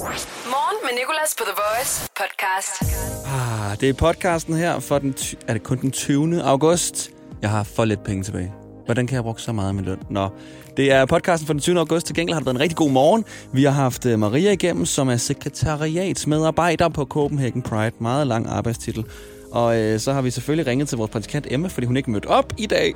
Morgen 0.00 0.76
med 0.82 0.90
Nicolas 0.98 1.34
på 1.38 1.44
The 1.44 1.54
Voice 1.62 2.08
podcast. 2.16 2.82
Ah, 3.26 3.80
det 3.80 3.88
er 3.88 3.92
podcasten 3.92 4.54
her 4.54 4.78
for 4.80 4.98
den... 4.98 5.12
Ty- 5.12 5.34
er 5.48 5.52
det 5.52 5.62
kun 5.62 5.78
den 5.80 5.90
20. 5.90 6.42
august? 6.42 7.10
Jeg 7.42 7.50
har 7.50 7.62
for 7.62 7.84
lidt 7.84 8.04
penge 8.04 8.22
tilbage. 8.22 8.52
Hvordan 8.84 9.06
kan 9.06 9.14
jeg 9.14 9.22
bruge 9.22 9.38
så 9.40 9.52
meget 9.52 9.68
af 9.68 9.74
min 9.74 9.84
løn? 9.84 9.98
Nå, 10.10 10.28
det 10.76 10.92
er 10.92 11.06
podcasten 11.06 11.46
for 11.46 11.52
den 11.52 11.60
20. 11.60 11.78
august. 11.78 12.06
Til 12.06 12.14
gengæld 12.14 12.34
har 12.34 12.40
det 12.40 12.46
været 12.46 12.54
en 12.54 12.60
rigtig 12.60 12.76
god 12.76 12.90
morgen. 12.90 13.24
Vi 13.52 13.64
har 13.64 13.70
haft 13.70 14.06
øh, 14.06 14.18
Maria 14.18 14.52
igennem, 14.52 14.86
som 14.86 15.08
er 15.08 15.16
sekretariatsmedarbejder 15.16 16.88
på 16.88 17.04
Copenhagen 17.04 17.62
Pride. 17.62 17.92
Meget 17.98 18.26
lang 18.26 18.46
arbejdstitel. 18.48 19.04
Og 19.52 19.78
øh, 19.80 20.00
så 20.00 20.12
har 20.12 20.22
vi 20.22 20.30
selvfølgelig 20.30 20.66
ringet 20.66 20.88
til 20.88 20.98
vores 20.98 21.10
praktikant 21.10 21.46
Emma, 21.50 21.68
fordi 21.68 21.86
hun 21.86 21.96
ikke 21.96 22.10
mødte 22.10 22.26
op 22.26 22.52
i 22.58 22.66
dag. 22.66 22.94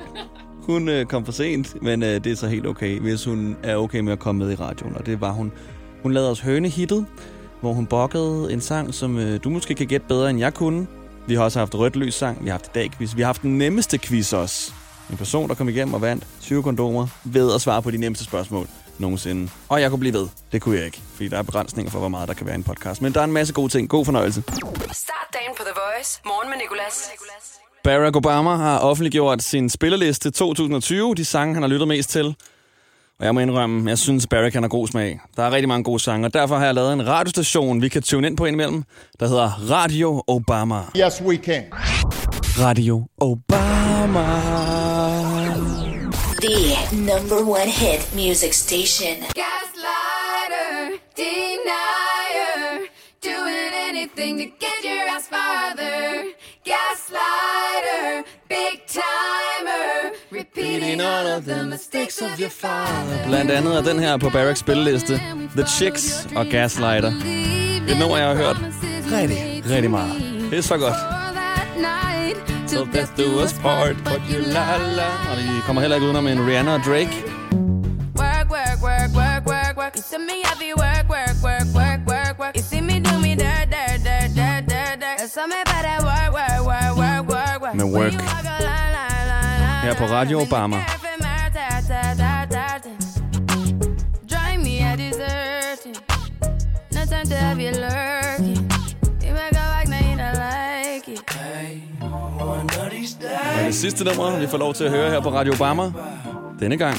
Hun 0.63 0.89
øh, 0.89 1.05
kom 1.05 1.25
for 1.25 1.31
sent, 1.31 1.81
men 1.81 2.03
øh, 2.03 2.23
det 2.23 2.31
er 2.31 2.35
så 2.35 2.47
helt 2.47 2.65
okay, 2.67 2.99
hvis 2.99 3.25
hun 3.25 3.57
er 3.63 3.75
okay 3.75 3.99
med 3.99 4.13
at 4.13 4.19
komme 4.19 4.45
med 4.45 4.51
i 4.51 4.55
radioen. 4.55 4.95
Og 4.95 5.05
det 5.05 5.21
var 5.21 5.31
hun. 5.31 5.51
Hun 6.05 6.13
lavede 6.13 6.31
os 6.31 6.39
hønehittet, 6.39 7.05
hvor 7.61 7.73
hun 7.73 7.85
bokkede 7.85 8.53
en 8.53 8.61
sang, 8.61 8.93
som 8.93 9.19
øh, 9.19 9.39
du 9.43 9.49
måske 9.49 9.75
kan 9.75 9.87
gætte 9.87 10.07
bedre, 10.07 10.29
end 10.29 10.39
jeg 10.39 10.53
kunne. 10.53 10.87
Vi 11.27 11.35
har 11.35 11.43
også 11.43 11.59
haft 11.59 11.75
rødt 11.75 11.95
lys 11.95 12.13
sang, 12.13 12.43
vi 12.43 12.49
har 12.49 12.53
haft 12.53 12.75
dagquiz, 12.75 13.15
vi 13.15 13.21
har 13.21 13.25
haft 13.25 13.41
den 13.41 13.57
nemmeste 13.57 13.97
quiz 13.97 14.33
også. 14.33 14.73
En 15.11 15.17
person, 15.17 15.49
der 15.49 15.55
kom 15.55 15.69
igennem 15.69 15.93
og 15.93 16.01
vandt 16.01 16.27
20 16.41 16.63
kondomer 16.63 17.07
ved 17.23 17.53
at 17.55 17.61
svare 17.61 17.81
på 17.81 17.91
de 17.91 17.97
nemmeste 17.97 18.25
spørgsmål 18.25 18.67
nogensinde. 18.99 19.49
Og 19.69 19.81
jeg 19.81 19.89
kunne 19.89 19.99
blive 19.99 20.13
ved. 20.13 20.27
Det 20.51 20.61
kunne 20.61 20.77
jeg 20.77 20.85
ikke, 20.85 21.01
fordi 21.13 21.27
der 21.27 21.37
er 21.37 21.43
begrænsninger 21.43 21.91
for, 21.91 21.99
hvor 21.99 22.09
meget 22.09 22.27
der 22.27 22.33
kan 22.33 22.45
være 22.45 22.55
i 22.55 22.57
en 22.57 22.63
podcast. 22.63 23.01
Men 23.01 23.13
der 23.13 23.19
er 23.19 23.23
en 23.23 23.33
masse 23.33 23.53
gode 23.53 23.69
ting. 23.69 23.89
God 23.89 24.05
fornøjelse. 24.05 24.43
Start 24.91 25.27
dagen 25.33 25.51
på 25.57 25.63
The 25.63 25.73
Voice. 25.75 26.21
Morgen 26.25 26.49
med 26.49 26.57
Nicolas. 26.57 27.09
Barack 27.83 28.15
Obama 28.15 28.55
har 28.55 28.79
offentliggjort 28.79 29.43
sin 29.43 29.69
spillerliste 29.69 30.31
2020, 30.31 31.15
de 31.15 31.25
sange, 31.25 31.53
han 31.53 31.63
har 31.63 31.69
lyttet 31.69 31.87
mest 31.87 32.09
til. 32.09 32.35
Og 33.19 33.25
jeg 33.25 33.33
må 33.33 33.39
indrømme, 33.39 33.89
jeg 33.89 33.97
synes, 33.97 34.27
Barack 34.27 34.53
han 34.53 34.63
har 34.63 34.67
god 34.69 34.87
smag. 34.87 35.19
Der 35.37 35.43
er 35.43 35.51
rigtig 35.51 35.67
mange 35.67 35.83
gode 35.83 35.99
sange, 35.99 36.27
og 36.27 36.33
derfor 36.33 36.57
har 36.57 36.65
jeg 36.65 36.73
lavet 36.75 36.93
en 36.93 37.07
radiostation, 37.07 37.81
vi 37.81 37.89
kan 37.89 38.01
tune 38.01 38.27
ind 38.27 38.37
på 38.37 38.45
indimellem, 38.45 38.83
der 39.19 39.27
hedder 39.27 39.71
Radio 39.71 40.23
Obama. 40.27 40.81
Yes, 40.97 41.21
we 41.21 41.35
can. 41.35 41.63
Radio 42.59 43.07
Obama. 43.21 44.25
The 46.41 46.97
number 47.11 47.39
one 47.59 47.69
hit 47.83 48.01
music 48.15 48.53
station. 48.65 49.15
Gaslighter, 49.41 50.69
denier, 51.17 52.55
doing 53.29 53.71
anything 53.89 54.33
to 54.41 54.45
get 54.65 54.79
your 54.89 55.03
ass 55.15 55.25
farther. 55.33 56.23
Gaslighter, 56.71 58.23
big 58.49 58.75
timer, 58.87 59.44
repeating 60.85 61.01
all 61.01 61.27
of 61.27 61.45
the 61.45 61.63
mistakes 61.63 62.21
of 62.21 62.39
your 62.39 62.49
father. 62.49 63.25
Blandt 63.27 63.51
andet 63.51 63.77
er 63.77 63.81
den 63.81 63.99
her 63.99 64.17
på 64.17 64.29
Barracks 64.29 64.59
spilleliste. 64.59 65.21
The 65.55 65.65
Chicks 65.67 66.27
og 66.35 66.45
Gaslighter. 66.45 67.11
Et 67.89 67.97
nummer, 67.99 68.17
jeg 68.17 68.27
har 68.27 68.35
hørt 68.35 68.57
rigtig, 69.11 69.63
rigtig 69.69 69.91
meget. 69.91 70.21
Det 70.51 70.57
er 70.57 70.61
så 70.61 70.77
godt. 70.77 70.95
So 72.67 72.85
death 72.85 73.11
do 73.17 73.43
us 73.43 73.53
part, 73.53 73.95
but 74.03 74.21
you 74.29 74.39
la 74.39 74.77
la. 74.97 75.09
Og 75.31 75.37
vi 75.37 75.61
kommer 75.65 75.81
heller 75.81 75.95
ikke 75.95 76.05
udenom 76.05 76.27
en 76.27 76.47
Rihanna 76.47 76.73
og 76.73 76.81
Drake. 76.85 77.23
Work, 78.21 78.47
work, 78.55 78.79
work, 78.81 79.09
work, 79.15 79.43
work, 79.45 79.77
work. 79.77 79.95
You 79.95 80.03
see 80.09 80.19
me 80.29 80.37
heavy 80.49 80.71
work, 80.83 81.05
work, 81.09 81.35
work, 81.47 81.67
work, 81.79 81.99
work, 82.11 82.39
work. 82.39 82.55
You 82.57 82.63
see 82.71 82.81
me 82.81 82.95
do 83.07 83.13
me 83.25 83.31
dirt, 83.43 83.67
dirt, 83.75 83.99
dirt, 84.07 84.29
dirt, 84.39 84.63
dirt, 84.71 84.95
dirt. 85.03 85.29
Saw 85.35 85.47
me 85.47 85.59
by 85.71 85.79
that 85.87 86.01
work, 86.09 86.31
work, 86.39 86.61
work, 86.71 86.93
work, 87.01 87.23
work, 87.33 87.61
work. 87.61 87.75
Med 87.75 87.87
work. 87.97 88.94
Her 89.85 89.93
på 89.93 90.05
Radio. 90.05 90.41
Obama. 90.41 90.77
Drive 94.29 94.63
me 94.63 94.79
a 94.79 94.95
deserting. 94.95 95.95
No 96.91 97.05
time 97.05 97.25
to 97.25 97.35
have 97.35 97.61
you 97.61 97.71
lurking. 97.71 98.71
A 99.23 99.33
like, 99.33 99.87
now 99.87 99.99
you 100.09 100.17
don't 100.17 100.37
like 100.37 101.07
it. 101.07 101.21
Og 102.39 103.65
det 103.65 103.75
sidste 103.75 104.03
nummer, 104.03 104.39
vi 104.39 104.47
får 104.47 104.57
lov 104.57 104.73
til 104.73 104.83
at 104.83 104.91
høre 104.91 105.09
her 105.09 105.19
på 105.19 105.29
Radio 105.29 105.53
Obama, 105.53 105.91
denne 106.59 106.77
gang, 106.77 106.97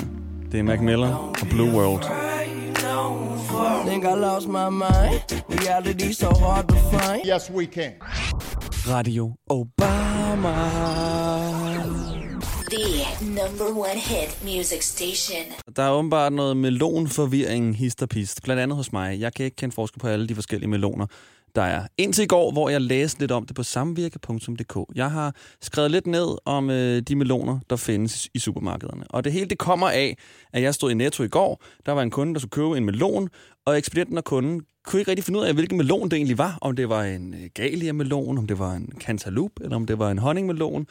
det 0.53 0.59
er 0.59 0.63
Mac 0.63 0.81
Miller 0.81 1.15
og 1.43 1.49
Blue 1.51 1.71
World. 1.71 2.03
Think 3.87 4.05
I 4.05 4.07
lost 4.07 4.47
my 4.47 4.69
mind. 4.71 5.43
Reality 5.51 6.13
so 6.13 6.27
hard 6.27 6.69
to 6.69 6.75
find. 6.75 7.21
Yes, 7.35 7.51
we 7.51 7.65
can. 7.65 7.93
Radio 8.87 9.33
Obama. 9.51 11.26
The 12.77 13.27
number 13.27 13.81
one 13.81 13.99
hit 13.99 14.45
music 14.45 14.83
station. 14.85 15.45
Der 15.77 15.83
er 15.83 15.91
åbenbart 15.91 16.33
noget 16.33 16.57
melonforvirring, 16.57 17.77
histerpist. 17.77 18.43
Blandt 18.43 18.63
andet 18.63 18.77
hos 18.77 18.93
mig. 18.93 19.21
Jeg 19.21 19.35
kan 19.35 19.45
ikke 19.45 19.57
kende 19.57 19.75
forskel 19.75 20.01
på 20.01 20.09
alle 20.09 20.29
de 20.29 20.35
forskellige 20.35 20.71
meloner, 20.71 21.07
der 21.55 21.63
er. 21.63 21.87
Indtil 21.99 22.25
i 22.25 22.27
går, 22.27 22.53
hvor 22.53 22.69
jeg 22.69 22.81
læste 22.81 23.21
lidt 23.21 23.31
om 23.33 23.47
det 23.47 23.57
på 23.57 23.63
samvirke.dk. 23.63 24.77
Jeg 24.95 25.11
har 25.11 25.35
skrevet 25.63 25.91
lidt 25.91 26.07
ned 26.07 26.27
om 26.45 26.71
øh, 26.71 27.03
de 27.03 27.17
meloner, 27.17 27.59
der 27.71 27.77
findes 27.77 28.29
i 28.35 28.39
supermarkederne. 28.39 29.05
Og 29.11 29.25
det 29.25 29.33
hele 29.33 29.47
det 29.47 29.59
kommer 29.59 29.89
af, 29.89 30.17
at 30.53 30.63
jeg 30.63 30.75
stod 30.75 30.91
i 30.91 30.95
Netto 30.95 31.23
i 31.23 31.29
går. 31.29 31.63
Der 31.87 31.93
var 31.93 32.03
en 32.03 32.11
kunde, 32.11 32.35
der 32.35 32.41
skulle 32.41 32.51
købe 32.51 32.77
en 32.77 32.85
melon, 32.85 33.29
og 33.67 33.79
ekspedienten 33.79 34.19
og 34.19 34.25
kunden 34.25 34.63
kunne 34.85 35.01
ikke 35.01 35.11
rigtig 35.11 35.25
finde 35.25 35.39
ud 35.39 35.45
af, 35.45 35.55
hvilken 35.55 35.79
melon 35.79 36.09
det 36.09 36.17
egentlig 36.17 36.39
var. 36.39 36.59
Om 36.61 36.77
det 36.77 36.89
var 36.89 37.05
en 37.05 37.35
øh, 37.35 37.41
galia-melon, 37.55 38.39
om 38.39 38.47
det 38.47 38.59
var 38.59 38.73
en 38.73 38.93
cantaloupe, 39.01 39.65
eller 39.65 39.77
om 39.77 39.87
det 39.87 39.99
var 39.99 40.11
en 40.11 40.19
honningmelon. 40.19 40.87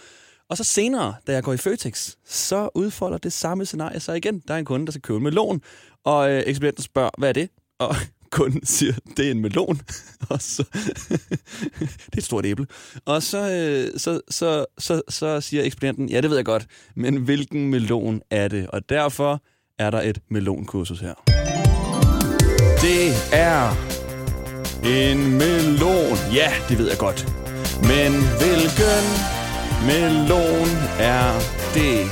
Og 0.49 0.57
så 0.57 0.63
senere, 0.63 1.15
da 1.27 1.31
jeg 1.31 1.43
går 1.43 1.53
i 1.53 1.57
Føtex, 1.57 2.11
så 2.25 2.69
udfolder 2.75 3.17
det 3.17 3.33
samme 3.33 3.65
scenarie 3.65 3.99
sig 3.99 4.17
igen. 4.17 4.43
Der 4.47 4.53
er 4.53 4.57
en 4.57 4.65
kunde, 4.65 4.85
der 4.85 4.91
skal 4.91 5.01
købe 5.01 5.17
en 5.17 5.23
melon, 5.23 5.61
og 6.03 6.31
øh, 6.31 6.43
ekspedienten 6.45 6.83
spørger, 6.83 7.09
hvad 7.17 7.29
er 7.29 7.33
det? 7.33 7.49
Og 7.79 7.95
kunden 8.31 8.65
siger, 8.65 8.93
det 9.17 9.27
er 9.27 9.31
en 9.31 9.41
melon. 9.41 9.79
og 10.29 10.41
så, 10.41 10.63
det 11.79 12.13
er 12.13 12.17
et 12.17 12.23
stort 12.23 12.45
æble. 12.45 12.67
Og 13.05 13.23
så, 13.23 13.51
øh, 13.51 13.99
så, 13.99 14.21
så, 14.29 14.65
så, 14.77 15.01
så 15.09 15.41
siger 15.41 15.63
ekspedienten, 15.63 16.09
ja, 16.09 16.21
det 16.21 16.29
ved 16.29 16.37
jeg 16.37 16.45
godt, 16.45 16.67
men 16.95 17.17
hvilken 17.17 17.69
melon 17.69 18.21
er 18.29 18.47
det? 18.47 18.67
Og 18.67 18.89
derfor 18.89 19.43
er 19.79 19.89
der 19.89 20.01
et 20.01 20.19
melonkursus 20.29 20.99
her. 20.99 21.13
Det 22.81 23.13
er 23.33 23.71
en 24.83 25.31
melon. 25.31 26.17
Ja, 26.33 26.53
det 26.69 26.77
ved 26.77 26.89
jeg 26.89 26.97
godt. 26.97 27.27
Men 27.81 28.11
hvilken 28.39 29.34
melon 29.85 30.69
er 30.99 31.39
det? 31.73 32.07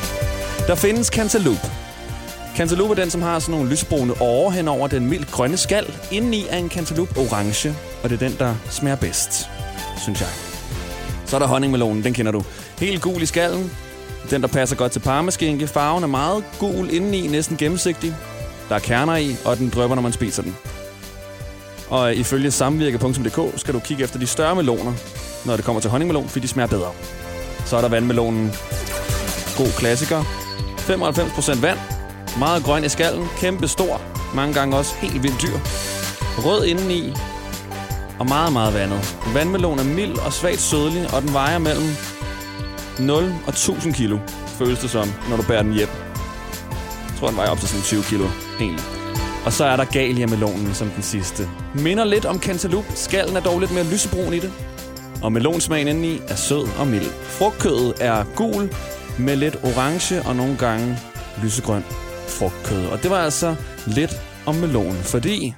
Der 0.67 0.75
findes 0.75 1.07
cantaloupe. 1.07 1.61
Cantaloupe 2.56 2.91
er 2.91 2.95
den, 2.95 3.11
som 3.11 3.22
har 3.22 3.39
sådan 3.39 3.56
nogle 3.56 3.69
lysbrune 3.69 4.22
årer 4.22 4.51
hen 4.51 4.67
over 4.67 4.88
den 4.88 5.09
mildt 5.09 5.31
grønne 5.31 5.57
skal. 5.57 5.94
Indeni 6.11 6.45
er 6.50 6.57
en 6.57 6.69
cantaloupe 6.69 7.19
orange, 7.19 7.75
og 8.03 8.09
det 8.09 8.22
er 8.22 8.29
den, 8.29 8.38
der 8.39 8.56
smager 8.69 8.95
bedst, 8.95 9.50
synes 9.97 10.22
jeg. 10.22 10.29
Så 11.25 11.35
er 11.35 11.39
der 11.39 11.47
honningmelonen, 11.47 12.03
den 12.03 12.13
kender 12.13 12.31
du. 12.31 12.44
Helt 12.79 13.01
gul 13.01 13.22
i 13.22 13.25
skallen. 13.25 13.72
Den, 14.29 14.41
der 14.41 14.47
passer 14.47 14.75
godt 14.75 14.91
til 14.91 15.00
parmaskinke. 15.00 15.67
Farven 15.67 16.03
er 16.03 16.07
meget 16.07 16.44
gul 16.59 16.90
indeni, 16.94 17.28
næsten 17.28 17.57
gennemsigtig. 17.57 18.16
Der 18.69 18.75
er 18.75 18.79
kerner 18.79 19.16
i, 19.16 19.35
og 19.45 19.57
den 19.57 19.69
drøber, 19.69 19.95
når 19.95 20.01
man 20.01 20.13
spiser 20.13 20.41
den. 20.41 20.55
Og 21.90 22.16
ifølge 22.16 22.51
samvirke.dk 22.51 23.59
skal 23.59 23.73
du 23.73 23.79
kigge 23.79 24.03
efter 24.03 24.19
de 24.19 24.28
større 24.28 24.55
meloner, 24.55 24.94
når 25.45 25.55
det 25.55 25.66
kommer 25.66 25.81
til 25.81 25.90
honningmelon, 25.90 26.29
fordi 26.29 26.44
de 26.44 26.47
smager 26.47 26.67
bedre. 26.67 26.91
Så 27.66 27.78
er 27.78 27.81
der 27.81 27.90
vandmelonen. 27.90 28.51
God 29.57 29.72
klassiker. 29.78 30.24
95% 30.78 31.62
vand. 31.62 31.79
Meget 32.40 32.63
grøn 32.63 32.84
i 32.84 32.90
skallen. 32.90 33.28
Kæmpe 33.38 33.68
stor. 33.68 34.01
Mange 34.35 34.53
gange 34.53 34.78
også 34.78 34.96
helt 34.96 35.24
vildt 35.24 35.41
dyr. 35.41 35.57
Rød 36.38 36.66
indeni. 36.66 37.13
Og 38.19 38.25
meget, 38.28 38.53
meget 38.53 38.73
vandet. 38.73 39.18
Vandmelon 39.34 39.79
er 39.79 39.84
mild 39.84 40.18
og 40.18 40.34
svagt 40.34 40.59
sødlig, 40.59 41.13
og 41.13 41.22
den 41.22 41.34
vejer 41.34 41.57
mellem 41.57 41.88
0 43.00 43.23
og 43.47 43.50
1000 43.50 43.94
kilo, 43.94 44.18
føles 44.47 44.79
det 44.79 44.90
som, 44.90 45.13
når 45.29 45.38
du 45.38 45.44
bærer 45.44 45.63
den 45.63 45.73
hjem. 45.73 45.90
Jeg 47.09 47.19
tror, 47.19 47.28
den 47.28 47.38
vejer 47.38 47.50
op 47.50 47.59
til 47.59 47.68
sådan 47.69 47.84
20 47.84 48.03
kilo, 48.03 48.25
egentlig. 48.59 48.85
Og 49.46 49.53
så 49.53 49.66
er 49.66 49.75
der 49.75 49.85
galia-melonen 49.85 50.73
som 50.73 50.90
den 50.90 51.03
sidste. 51.03 51.50
Minder 51.75 52.03
lidt 52.03 52.25
om 52.25 52.40
cantaloupe. 52.40 52.87
Skallen 52.96 53.35
er 53.37 53.41
dog 53.41 53.59
lidt 53.59 53.73
mere 53.73 53.84
lysebrun 53.84 54.34
i 54.34 54.40
det. 54.40 54.53
Og 55.23 55.31
melonsmagen 55.31 55.87
indeni 55.87 56.22
er 56.28 56.35
sød 56.35 56.67
og 56.79 56.87
mild. 56.87 57.05
Frugtkødet 57.23 57.93
er 57.99 58.23
gul 58.35 58.73
med 59.20 59.35
lidt 59.35 59.58
orange 59.64 60.22
og 60.22 60.35
nogle 60.35 60.58
gange 60.58 60.99
lysegrøn 61.43 61.84
frugtkød. 62.28 62.85
Og 62.85 63.03
det 63.03 63.11
var 63.11 63.17
altså 63.17 63.55
lidt 63.85 64.22
om 64.46 64.55
melonen, 64.55 65.03
fordi 65.03 65.55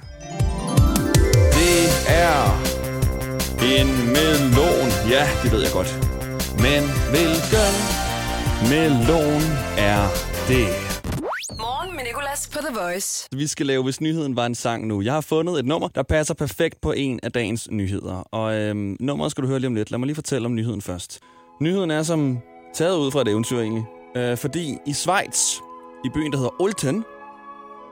det 1.52 2.08
er 2.08 2.62
en 3.62 4.06
melon. 4.06 4.88
Ja, 5.10 5.28
det 5.42 5.52
ved 5.52 5.62
jeg 5.62 5.72
godt. 5.72 5.98
Men 6.58 6.82
hvilken 7.10 7.74
melon 8.70 9.42
er 9.78 10.08
det? 10.48 10.85
På 12.56 12.62
The 12.62 12.74
Voice. 12.80 13.28
Vi 13.32 13.46
skal 13.46 13.66
lave, 13.66 13.82
hvis 13.82 14.00
nyheden 14.00 14.36
var 14.36 14.46
en 14.46 14.54
sang 14.54 14.86
nu. 14.86 15.02
Jeg 15.02 15.12
har 15.12 15.20
fundet 15.20 15.58
et 15.58 15.66
nummer, 15.66 15.88
der 15.88 16.02
passer 16.02 16.34
perfekt 16.34 16.80
på 16.80 16.92
en 16.92 17.20
af 17.22 17.32
dagens 17.32 17.70
nyheder. 17.70 18.14
Og 18.14 18.54
øhm, 18.54 18.96
nummeret 19.00 19.30
skal 19.30 19.44
du 19.44 19.48
høre 19.48 19.58
lige 19.58 19.68
om 19.68 19.74
lidt. 19.74 19.90
Lad 19.90 19.98
mig 19.98 20.06
lige 20.06 20.14
fortælle 20.14 20.46
om 20.46 20.54
nyheden 20.54 20.82
først. 20.82 21.20
Nyheden 21.60 21.90
er 21.90 22.02
som 22.02 22.38
taget 22.74 22.96
ud 22.96 23.10
fra 23.10 23.20
et 23.20 23.28
eventyr 23.28 23.60
egentlig. 23.60 23.84
Øh, 24.16 24.36
fordi 24.36 24.78
i 24.86 24.92
Schweiz, 24.92 25.56
i 26.04 26.08
byen, 26.14 26.32
der 26.32 26.38
hedder 26.38 26.62
Olten, 26.62 27.04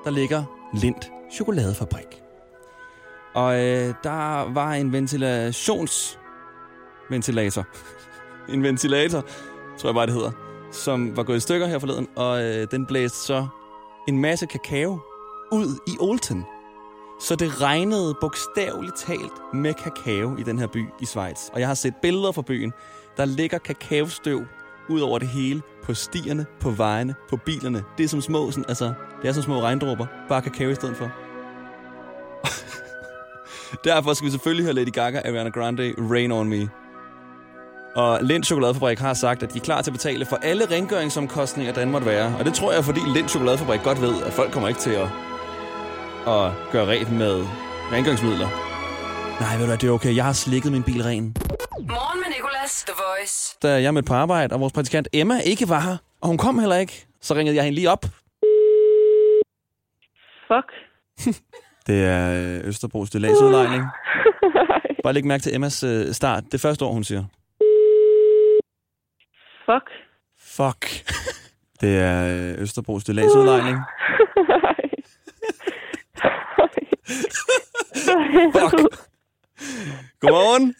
der 0.04 0.10
ligger 0.10 0.44
Lind 0.74 1.10
Chokoladefabrik. 1.32 2.22
Og 3.34 3.54
øh, 3.54 3.94
der 4.04 4.52
var 4.52 4.72
en 4.72 4.92
ventilationsventilator. 4.92 7.66
en 8.54 8.62
ventilator, 8.62 9.24
tror 9.78 9.88
jeg 9.88 9.94
bare, 9.94 10.06
det 10.06 10.14
hedder, 10.14 10.30
som 10.72 11.16
var 11.16 11.22
gået 11.22 11.36
i 11.36 11.40
stykker 11.40 11.66
her 11.66 11.78
forleden, 11.78 12.08
og 12.16 12.42
øh, 12.42 12.66
den 12.70 12.86
blæste 12.86 13.18
så 13.18 13.46
en 14.08 14.18
masse 14.18 14.46
kakao 14.46 15.00
ud 15.52 15.78
i 15.86 15.96
Olten. 16.00 16.44
Så 17.20 17.36
det 17.36 17.60
regnede 17.60 18.14
bogstaveligt 18.20 18.96
talt 18.96 19.32
med 19.54 19.74
kakao 19.74 20.36
i 20.36 20.42
den 20.42 20.58
her 20.58 20.66
by 20.66 20.86
i 21.00 21.06
Schweiz. 21.06 21.48
Og 21.52 21.60
jeg 21.60 21.68
har 21.68 21.74
set 21.74 21.94
billeder 22.02 22.32
fra 22.32 22.42
byen. 22.42 22.72
Der 23.16 23.24
ligger 23.24 23.58
kakaostøv 23.58 24.42
ud 24.88 25.00
over 25.00 25.18
det 25.18 25.28
hele. 25.28 25.62
På 25.82 25.94
stierne, 25.94 26.46
på 26.60 26.70
vejene, 26.70 27.14
på 27.30 27.36
bilerne. 27.36 27.84
Det 27.98 28.04
er 28.04 28.08
som 28.08 28.20
små, 28.20 28.50
sådan, 28.50 28.64
altså, 28.68 28.94
det 29.22 29.28
er 29.28 29.32
som 29.32 29.42
små 29.42 29.60
regndråber. 29.60 30.06
Bare 30.28 30.42
kakao 30.42 30.70
i 30.70 30.74
stedet 30.74 30.96
for. 30.96 31.10
Derfor 33.90 34.14
skal 34.14 34.26
vi 34.26 34.30
selvfølgelig 34.30 34.64
høre 34.64 34.74
Lady 34.74 34.92
Gaga, 34.92 35.18
Ariana 35.24 35.50
Grande, 35.50 35.94
Rain 35.98 36.32
On 36.32 36.48
Me. 36.48 36.68
Og 37.96 38.18
Lind 38.22 38.44
Chokoladefabrik 38.44 38.98
har 38.98 39.14
sagt, 39.14 39.42
at 39.42 39.52
de 39.52 39.58
er 39.58 39.62
klar 39.62 39.82
til 39.82 39.90
at 39.90 39.92
betale 39.92 40.24
for 40.24 40.36
alle 40.36 40.64
rengøringsomkostninger, 40.70 41.72
der 41.72 41.86
måtte 41.86 42.06
være. 42.06 42.36
Og 42.38 42.44
det 42.44 42.54
tror 42.54 42.72
jeg, 42.72 42.84
fordi 42.84 43.00
Lind 43.14 43.28
Chokoladefabrik 43.28 43.80
godt 43.82 44.00
ved, 44.00 44.22
at 44.22 44.32
folk 44.32 44.52
kommer 44.52 44.68
ikke 44.68 44.80
til 44.80 44.90
at, 44.90 45.08
at 46.34 46.52
gøre 46.72 46.86
rent 46.88 47.12
med 47.12 47.44
rengøringsmidler. 47.92 48.48
Nej, 49.40 49.52
ved 49.52 49.60
du 49.60 49.66
hvad, 49.66 49.78
det 49.78 49.88
er 49.88 49.92
okay. 49.92 50.16
Jeg 50.16 50.24
har 50.24 50.32
slikket 50.32 50.72
min 50.72 50.82
bil 50.82 51.02
ren. 51.02 51.36
Morgen 51.78 52.20
med 52.22 52.28
Nicolas, 52.36 52.84
The 52.88 52.94
Voice. 53.04 53.58
Da 53.62 53.82
jeg 53.82 53.94
mødte 53.94 54.06
på 54.06 54.14
arbejde, 54.14 54.54
og 54.54 54.60
vores 54.60 54.72
praktikant 54.72 55.08
Emma 55.12 55.38
ikke 55.38 55.68
var 55.68 55.80
her, 55.80 55.96
og 56.20 56.28
hun 56.28 56.38
kom 56.38 56.58
heller 56.58 56.76
ikke, 56.76 57.06
så 57.20 57.34
ringede 57.34 57.56
jeg 57.56 57.64
hende 57.64 57.74
lige 57.74 57.90
op. 57.90 58.04
Fuck. 60.50 60.68
Det 61.86 62.04
er 62.04 62.56
øh, 62.58 62.68
Østerbros 62.68 63.08
stilladsudlejning. 63.08 63.82
Bare 65.04 65.12
læg 65.12 65.26
mærke 65.26 65.42
til 65.42 65.54
Emmas 65.54 65.82
øh, 65.82 66.12
start. 66.12 66.44
Det 66.52 66.60
første 66.60 66.82
ord, 66.82 66.92
hun 66.92 67.04
siger. 67.04 67.24
Fuck. 69.66 69.90
Fuck. 70.38 70.86
Det 71.80 71.98
er 71.98 72.52
øh, 72.54 72.62
Østerbros 72.62 73.02
stilladsudlejning. 73.02 73.78
Fuck. 78.54 78.74
Godmorgen. 80.20 80.74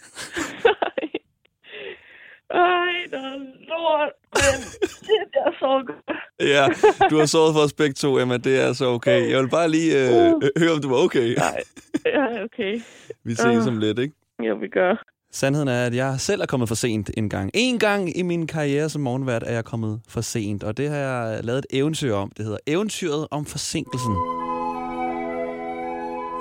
Ej, 2.51 2.93
der 3.11 3.19
er 3.19 3.39
lort, 3.69 4.13
men 4.33 4.61
det 5.01 5.41
er 5.47 5.53
så 5.59 5.83
godt. 5.87 6.19
Ja, 6.41 6.67
du 7.11 7.19
har 7.19 7.27
sovet 7.27 7.55
for 7.55 7.61
os 7.61 7.73
begge 7.73 7.95
to, 7.95 8.19
Emma. 8.19 8.37
Det 8.37 8.61
er 8.61 8.73
så 8.73 8.87
okay. 8.87 9.31
Jeg 9.31 9.43
vil 9.43 9.49
bare 9.49 9.69
lige 9.69 9.93
øh, 10.09 10.27
øh, 10.43 10.51
høre, 10.59 10.73
om 10.73 10.81
du 10.83 10.89
var 10.89 10.97
okay. 10.97 11.35
Nej, 11.35 11.63
ja, 12.07 12.43
okay. 12.45 12.81
Vi 13.25 13.35
ses 13.35 13.67
om 13.67 13.79
lidt, 13.79 13.99
ikke? 13.99 14.15
Jo, 14.43 14.55
vi 14.55 14.69
gør. 14.69 15.05
Sandheden 15.35 15.69
er, 15.69 15.87
at 15.87 15.95
jeg 15.95 16.15
selv 16.19 16.43
er 16.43 16.47
kommet 16.47 16.69
for 16.69 16.75
sent 16.75 17.11
en 17.17 17.29
gang. 17.29 17.51
En 17.55 17.79
gang 17.79 18.19
i 18.19 18.23
min 18.23 18.47
karriere 18.47 18.89
som 18.89 19.03
morgenvært 19.03 19.43
er 19.47 19.53
jeg 19.53 19.65
kommet 19.65 20.01
for 20.09 20.21
sent, 20.21 20.65
og 20.65 20.77
det 20.77 20.91
har 20.91 20.97
jeg 20.97 21.45
lavet 21.45 21.59
et 21.59 21.67
eventyr 21.71 22.15
om. 22.15 22.33
Det 22.37 22.45
hedder 22.45 22.59
Eventyret 22.67 23.27
om 23.31 23.47
forsinkelsen. 23.47 24.13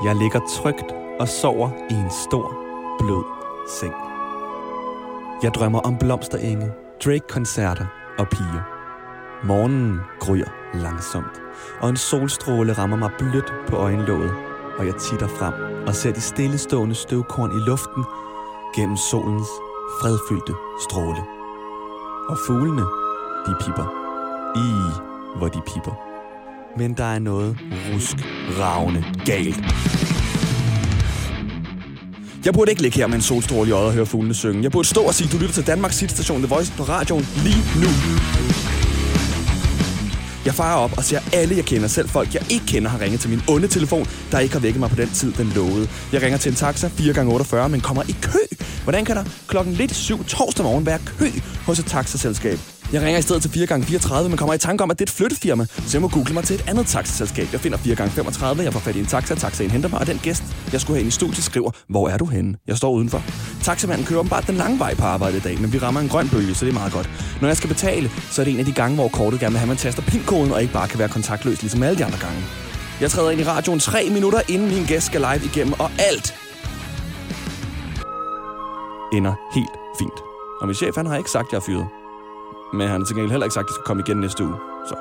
Jeg 0.05 0.15
ligger 0.15 0.39
trygt 0.49 0.91
og 1.19 1.27
sover 1.27 1.69
i 1.89 1.93
en 1.93 2.11
stor, 2.27 2.47
blød 2.99 3.23
seng. 3.79 3.93
Jeg 5.43 5.51
drømmer 5.53 5.79
om 5.79 5.97
blomsterenge, 5.97 6.71
Drake-koncerter 7.05 7.85
og 8.19 8.27
piger. 8.29 8.63
Morgenen 9.47 9.99
gryer 10.19 10.51
langsomt, 10.73 11.41
og 11.81 11.89
en 11.89 11.97
solstråle 11.97 12.73
rammer 12.73 12.97
mig 12.97 13.11
blødt 13.17 13.53
på 13.67 13.75
øjenlåget, 13.75 14.31
og 14.77 14.85
jeg 14.85 14.95
titter 14.95 15.27
frem 15.27 15.53
og 15.87 15.95
ser 15.95 16.13
de 16.13 16.21
stillestående 16.21 16.95
støvkorn 16.95 17.51
i 17.51 17.59
luften 17.69 18.03
gennem 18.75 18.97
solens 18.97 19.47
fredfyldte 20.01 20.53
stråle. 20.85 21.21
Og 22.29 22.37
fuglene, 22.47 22.81
de 23.45 23.53
pipper. 23.65 23.87
I, 24.65 24.69
hvor 25.37 25.47
de 25.47 25.61
pipper. 25.73 25.95
Men 26.77 26.93
der 26.93 27.03
er 27.03 27.19
noget 27.19 27.57
rusk, 27.71 28.17
ravne 28.59 29.05
galt. 29.25 29.63
Jeg 32.45 32.53
burde 32.53 32.71
ikke 32.71 32.81
ligge 32.81 32.97
her 32.97 33.07
med 33.07 33.15
en 33.15 33.21
solstråle 33.21 33.69
i 33.69 33.71
øjet 33.71 33.87
og 33.87 33.93
høre 33.93 34.05
fuglene 34.05 34.33
synge. 34.33 34.63
Jeg 34.63 34.71
burde 34.71 34.87
stå 34.87 35.01
og 35.01 35.13
sige, 35.13 35.29
du 35.31 35.37
lytter 35.37 35.53
til 35.53 35.67
Danmarks 35.67 35.99
hitstation 35.99 36.39
The 36.41 36.47
Voice 36.47 36.73
på 36.77 36.83
radioen 36.83 37.25
lige 37.43 37.63
nu. 37.81 37.89
Jeg 40.45 40.53
farer 40.53 40.75
op 40.75 40.97
og 40.97 41.03
ser 41.03 41.19
alle, 41.33 41.55
jeg 41.55 41.65
kender, 41.65 41.87
selv 41.87 42.09
folk, 42.09 42.33
jeg 42.33 42.51
ikke 42.51 42.65
kender, 42.65 42.89
har 42.89 43.01
ringet 43.01 43.19
til 43.19 43.29
min 43.29 43.41
onde 43.49 43.67
telefon, 43.67 44.05
der 44.31 44.39
ikke 44.39 44.53
har 44.53 44.59
vækket 44.59 44.79
mig 44.79 44.89
på 44.89 44.95
den 44.95 45.09
tid, 45.09 45.33
den 45.33 45.51
lovede. 45.55 45.89
Jeg 46.11 46.21
ringer 46.21 46.37
til 46.37 46.49
en 46.49 46.55
taxa 46.55 46.87
4x48, 46.87 47.67
men 47.67 47.81
kommer 47.81 48.03
i 48.03 48.15
kø. 48.21 48.39
Hvordan 48.83 49.05
kan 49.05 49.15
der 49.15 49.23
klokken 49.47 49.73
lidt 49.73 49.95
syv 49.95 50.23
torsdag 50.23 50.65
morgen 50.65 50.85
være 50.85 50.99
kø 51.19 51.29
hos 51.65 51.79
et 51.79 51.85
taxaselskab? 51.85 52.72
Jeg 52.91 53.01
ringer 53.01 53.19
i 53.19 53.21
stedet 53.21 53.41
til 53.41 53.49
4x34, 53.49 54.27
men 54.27 54.37
kommer 54.37 54.53
i 54.53 54.57
tanke 54.57 54.83
om, 54.83 54.91
at 54.91 54.99
det 54.99 55.09
er 55.09 55.11
et 55.11 55.15
flyttefirma, 55.15 55.65
så 55.65 55.89
jeg 55.93 56.01
må 56.01 56.07
google 56.07 56.33
mig 56.33 56.43
til 56.43 56.55
et 56.55 56.63
andet 56.67 56.87
taxaselskab. 56.87 57.47
Jeg 57.51 57.59
finder 57.59 57.77
4x35, 57.77 58.61
jeg 58.61 58.73
får 58.73 58.79
fat 58.79 58.95
i 58.95 58.99
en 58.99 59.05
taxa, 59.05 59.35
taxaen 59.35 59.71
henter 59.71 59.89
mig, 59.89 59.99
og 59.99 60.07
den 60.07 60.19
gæst, 60.23 60.43
jeg 60.71 60.81
skulle 60.81 60.95
have 60.95 61.01
ind 61.01 61.07
i 61.07 61.11
studiet, 61.11 61.43
skriver, 61.43 61.71
hvor 61.89 62.09
er 62.09 62.17
du 62.17 62.25
henne? 62.25 62.57
Jeg 62.67 62.77
står 62.77 62.91
udenfor. 62.91 63.23
Taxamanden 63.63 64.05
kører 64.05 64.23
bare 64.23 64.43
den 64.47 64.55
lange 64.55 64.79
vej 64.79 64.95
på 64.95 65.03
arbejde 65.03 65.37
i 65.37 65.39
dag, 65.39 65.61
men 65.61 65.73
vi 65.73 65.77
rammer 65.77 66.01
en 66.01 66.09
grøn 66.09 66.29
bølge, 66.29 66.55
så 66.55 66.65
det 66.65 66.71
er 66.71 66.73
meget 66.73 66.93
godt. 66.93 67.09
Når 67.41 67.47
jeg 67.47 67.57
skal 67.57 67.67
betale, 67.67 68.11
så 68.31 68.41
er 68.41 68.43
det 68.43 68.53
en 68.53 68.59
af 68.59 68.65
de 68.65 68.73
gange, 68.73 68.95
hvor 68.95 69.07
kortet 69.07 69.39
gerne 69.39 69.51
vil 69.51 69.59
have, 69.59 69.65
at 69.65 69.67
man 69.67 69.77
taster 69.77 70.01
pinkoden 70.01 70.51
og 70.51 70.61
ikke 70.61 70.73
bare 70.73 70.87
kan 70.87 70.99
være 70.99 71.09
kontaktløs, 71.09 71.61
ligesom 71.61 71.83
alle 71.83 71.97
de 71.97 72.05
andre 72.05 72.17
gange. 72.19 72.39
Jeg 73.01 73.11
træder 73.11 73.29
ind 73.31 73.41
i 73.41 73.43
radioen 73.43 73.79
tre 73.79 74.09
minutter, 74.09 74.41
inden 74.49 74.69
min 74.69 74.85
gæst 74.85 75.05
skal 75.05 75.21
live 75.21 75.45
igennem, 75.45 75.73
og 75.79 75.91
alt 75.99 76.35
ender 79.13 79.33
helt 79.55 79.75
fint. 79.99 80.19
Og 80.61 80.67
min 80.67 80.75
chef, 80.75 80.95
han 80.95 81.05
har 81.05 81.17
ikke 81.17 81.31
sagt, 81.31 81.47
at 81.47 81.51
jeg 81.51 81.57
er 81.57 81.61
fyret. 81.61 82.02
Men 82.73 82.87
han 82.87 82.99
har 83.01 83.05
til 83.05 83.15
gengæld 83.15 83.31
heller 83.31 83.45
ikke 83.45 83.53
sagt, 83.53 83.65
at 83.65 83.69
jeg 83.69 83.73
skal 83.75 83.85
komme 83.85 84.03
igen 84.07 84.17
næste 84.19 84.43
uge. 84.43 84.55
Så. 84.89 84.95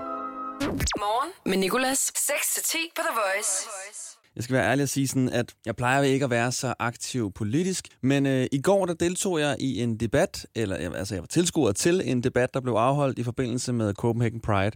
Morgen 0.98 1.30
med 1.46 1.56
Nicolas. 1.56 1.98
6-10 2.16 2.76
på 2.96 3.02
The 3.08 3.14
Voice. 3.20 3.69
Jeg 4.36 4.44
skal 4.44 4.54
være 4.56 4.70
ærlig 4.70 4.82
og 4.82 4.88
sige 4.88 5.08
sådan, 5.08 5.28
at 5.28 5.54
jeg 5.66 5.76
plejer 5.76 6.02
ikke 6.02 6.24
at 6.24 6.30
være 6.30 6.52
så 6.52 6.74
aktiv 6.78 7.32
politisk, 7.34 7.88
men 8.02 8.26
øh, 8.26 8.46
i 8.52 8.60
går 8.62 8.86
der 8.86 8.94
deltog 8.94 9.40
jeg 9.40 9.56
i 9.58 9.82
en 9.82 9.96
debat, 9.96 10.46
eller 10.56 10.76
jeg- 10.76 10.94
altså 10.94 11.14
jeg 11.14 11.22
var 11.22 11.26
tilskuer 11.26 11.72
til 11.72 12.02
en 12.04 12.22
debat, 12.22 12.54
der 12.54 12.60
blev 12.60 12.72
afholdt 12.74 13.19
i 13.19 13.22
forbindelse 13.24 13.72
med 13.72 13.94
Copenhagen 13.94 14.40
Pride. 14.40 14.70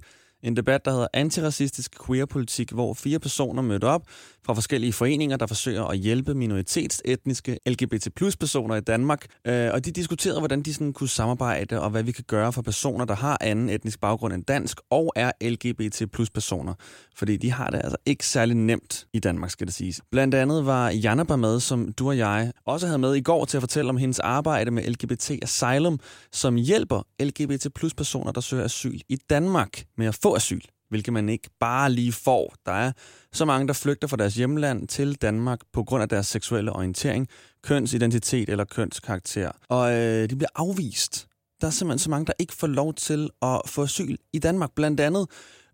En 0.46 0.56
debat, 0.56 0.84
der 0.84 0.90
hedder 0.90 1.06
Antiracistisk 1.12 2.06
Queer-politik, 2.06 2.70
hvor 2.70 2.94
fire 2.94 3.18
personer 3.18 3.62
mødte 3.62 3.84
op 3.84 4.02
fra 4.46 4.54
forskellige 4.54 4.92
foreninger, 4.92 5.36
der 5.36 5.46
forsøger 5.46 5.84
at 5.84 5.98
hjælpe 5.98 6.34
minoritetsetniske 6.34 7.58
LGBT 7.66 8.08
plus 8.16 8.36
personer 8.36 8.74
i 8.74 8.80
Danmark. 8.80 9.26
Øh, 9.46 9.70
og 9.72 9.84
de 9.84 9.92
diskuterede, 9.92 10.38
hvordan 10.38 10.62
de 10.62 10.74
sådan 10.74 10.92
kunne 10.92 11.08
samarbejde, 11.08 11.80
og 11.80 11.90
hvad 11.90 12.02
vi 12.02 12.12
kan 12.12 12.24
gøre 12.26 12.52
for 12.52 12.62
personer, 12.62 13.04
der 13.04 13.14
har 13.14 13.38
anden 13.40 13.68
etnisk 13.68 14.00
baggrund 14.00 14.34
end 14.34 14.44
dansk, 14.44 14.80
og 14.90 15.12
er 15.16 15.30
LGBT 15.42 16.12
plus 16.12 16.30
personer. 16.30 16.74
Fordi 17.16 17.36
de 17.36 17.50
har 17.50 17.70
det 17.70 17.80
altså 17.84 17.96
ikke 18.06 18.26
særlig 18.26 18.56
nemt 18.56 19.06
i 19.12 19.18
Danmark, 19.18 19.50
skal 19.50 19.66
det 19.66 19.74
siges. 19.74 20.00
Blandt 20.10 20.34
andet 20.34 20.66
var 20.66 20.90
Janneba 20.90 21.36
med, 21.36 21.60
som 21.60 21.92
du 21.92 22.08
og 22.08 22.18
jeg 22.18 22.52
også 22.66 22.86
havde 22.86 22.98
med 22.98 23.14
i 23.14 23.20
går 23.20 23.44
til 23.44 23.56
at 23.56 23.62
fortælle 23.62 23.88
om 23.88 23.96
hendes 23.96 24.18
arbejde 24.18 24.70
med 24.70 24.82
LGBT 24.82 25.30
Asylum, 25.42 26.00
som 26.32 26.54
hjælper 26.56 27.02
LGBT 27.22 27.66
plus 27.74 27.94
personer, 27.94 28.32
der 28.32 28.40
søger 28.40 28.64
asyl 28.64 29.00
i 29.08 29.16
Danmark 29.30 29.84
med 29.98 30.06
at 30.06 30.14
få 30.22 30.35
asyl 30.36 30.60
hvilket 30.88 31.12
man 31.12 31.28
ikke 31.28 31.50
bare 31.60 31.92
lige 31.92 32.12
får. 32.12 32.54
Der 32.66 32.72
er 32.72 32.92
så 33.32 33.44
mange, 33.44 33.66
der 33.68 33.72
flygter 33.72 34.08
fra 34.08 34.16
deres 34.16 34.34
hjemland 34.34 34.88
til 34.88 35.14
Danmark 35.14 35.60
på 35.72 35.84
grund 35.84 36.02
af 36.02 36.08
deres 36.08 36.26
seksuelle 36.26 36.72
orientering, 36.72 37.28
kønsidentitet 37.62 38.48
eller 38.48 38.64
kønskarakter. 38.64 39.50
Og 39.68 39.92
øh, 39.92 40.30
de 40.30 40.36
bliver 40.36 40.50
afvist. 40.54 41.26
Der 41.60 41.66
er 41.66 41.70
simpelthen 41.70 41.98
så 41.98 42.10
mange, 42.10 42.26
der 42.26 42.32
ikke 42.38 42.54
får 42.54 42.66
lov 42.66 42.94
til 42.94 43.30
at 43.42 43.60
få 43.66 43.82
asyl 43.82 44.16
i 44.32 44.38
Danmark. 44.38 44.70
Blandt 44.74 45.00
andet 45.00 45.26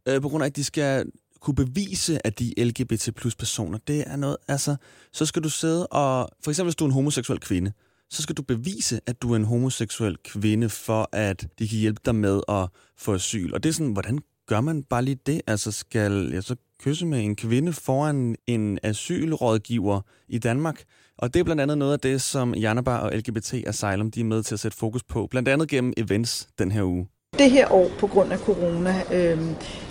øh, 0.08 0.22
på 0.22 0.28
grund 0.28 0.44
af, 0.44 0.46
at 0.46 0.56
de 0.56 0.64
skal 0.64 1.04
kunne 1.40 1.54
bevise, 1.54 2.26
at 2.26 2.38
de 2.38 2.54
er 2.56 2.64
LGBT 2.64 3.14
plus 3.16 3.34
personer. 3.34 3.78
Det 3.86 4.04
er 4.06 4.16
noget, 4.16 4.36
altså, 4.48 4.76
så 5.12 5.26
skal 5.26 5.42
du 5.42 5.48
sidde 5.48 5.86
og, 5.86 6.28
for 6.44 6.50
eksempel 6.50 6.68
hvis 6.68 6.76
du 6.76 6.84
er 6.84 6.88
en 6.88 6.94
homoseksuel 6.94 7.40
kvinde, 7.40 7.72
så 8.10 8.22
skal 8.22 8.36
du 8.36 8.42
bevise, 8.42 9.00
at 9.06 9.22
du 9.22 9.32
er 9.32 9.36
en 9.36 9.44
homoseksuel 9.44 10.16
kvinde, 10.24 10.68
for 10.68 11.08
at 11.12 11.46
de 11.58 11.68
kan 11.68 11.78
hjælpe 11.78 12.00
dig 12.04 12.14
med 12.14 12.40
at 12.48 12.68
få 12.96 13.14
asyl. 13.14 13.54
Og 13.54 13.62
det 13.62 13.68
er 13.68 13.72
sådan, 13.72 13.92
hvordan 13.92 14.18
gør 14.46 14.60
man 14.60 14.82
bare 14.82 15.04
lige 15.04 15.18
det? 15.26 15.42
Altså, 15.46 15.72
skal 15.72 16.30
jeg 16.32 16.42
så 16.42 16.56
kysse 16.82 17.06
med 17.06 17.24
en 17.24 17.36
kvinde 17.36 17.72
foran 17.72 18.36
en 18.46 18.78
asylrådgiver 18.82 20.00
i 20.28 20.38
Danmark? 20.38 20.82
Og 21.18 21.34
det 21.34 21.40
er 21.40 21.44
blandt 21.44 21.62
andet 21.62 21.78
noget 21.78 21.92
af 21.92 22.00
det, 22.00 22.22
som 22.22 22.54
Janabar 22.54 22.98
og 22.98 23.16
LGBT 23.16 23.54
Asylum 23.66 24.10
de 24.10 24.20
er 24.20 24.24
med 24.24 24.42
til 24.42 24.54
at 24.54 24.60
sætte 24.60 24.76
fokus 24.76 25.02
på, 25.02 25.26
blandt 25.30 25.48
andet 25.48 25.68
gennem 25.68 25.92
events 25.96 26.48
den 26.58 26.70
her 26.72 26.82
uge. 26.82 27.06
Det 27.38 27.50
her 27.50 27.72
år 27.72 27.90
på 27.98 28.06
grund 28.06 28.32
af 28.32 28.38
corona, 28.38 29.02
øh, 29.12 29.38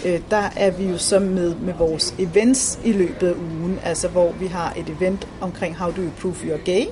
øh, 0.05 0.19
der 0.29 0.49
er 0.55 0.71
vi 0.71 0.85
jo 0.85 0.97
så 0.97 1.19
med 1.19 1.55
med 1.55 1.73
vores 1.73 2.15
events 2.19 2.79
i 2.85 2.91
løbet 2.91 3.27
af 3.27 3.33
ugen, 3.33 3.79
altså 3.83 4.07
hvor 4.07 4.31
vi 4.31 4.45
har 4.47 4.73
et 4.77 4.89
event 4.89 5.27
omkring 5.41 5.75
How 5.75 5.91
do 5.91 6.01
you 6.01 6.11
prove 6.19 6.35
you're 6.35 6.63
gay, 6.65 6.85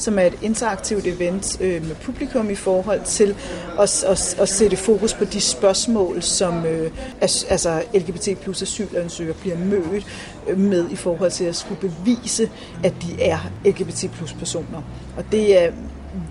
som 0.00 0.18
er 0.18 0.22
et 0.22 0.38
interaktivt 0.42 1.06
event 1.06 1.60
øh, 1.60 1.86
med 1.86 1.94
publikum 1.94 2.50
i 2.50 2.54
forhold 2.54 3.00
til 3.04 3.34
at, 3.78 4.04
at, 4.04 4.36
at 4.40 4.48
sætte 4.48 4.76
fokus 4.76 5.14
på 5.14 5.24
de 5.24 5.40
spørgsmål, 5.40 6.22
som 6.22 6.66
øh, 6.66 6.90
altså 7.20 7.82
LGBT 7.94 8.38
plus 8.42 8.62
asylansøgere 8.62 9.34
bliver 9.34 9.56
mødt 9.58 10.06
øh, 10.48 10.58
med 10.58 10.90
i 10.90 10.96
forhold 10.96 11.30
til 11.30 11.44
at 11.44 11.56
skulle 11.56 11.80
bevise, 11.80 12.50
at 12.84 12.94
de 13.02 13.22
er 13.22 13.38
LGBT 13.64 14.10
plus 14.16 14.32
personer. 14.32 14.82
Og 15.16 15.24
det 15.32 15.62
er 15.62 15.72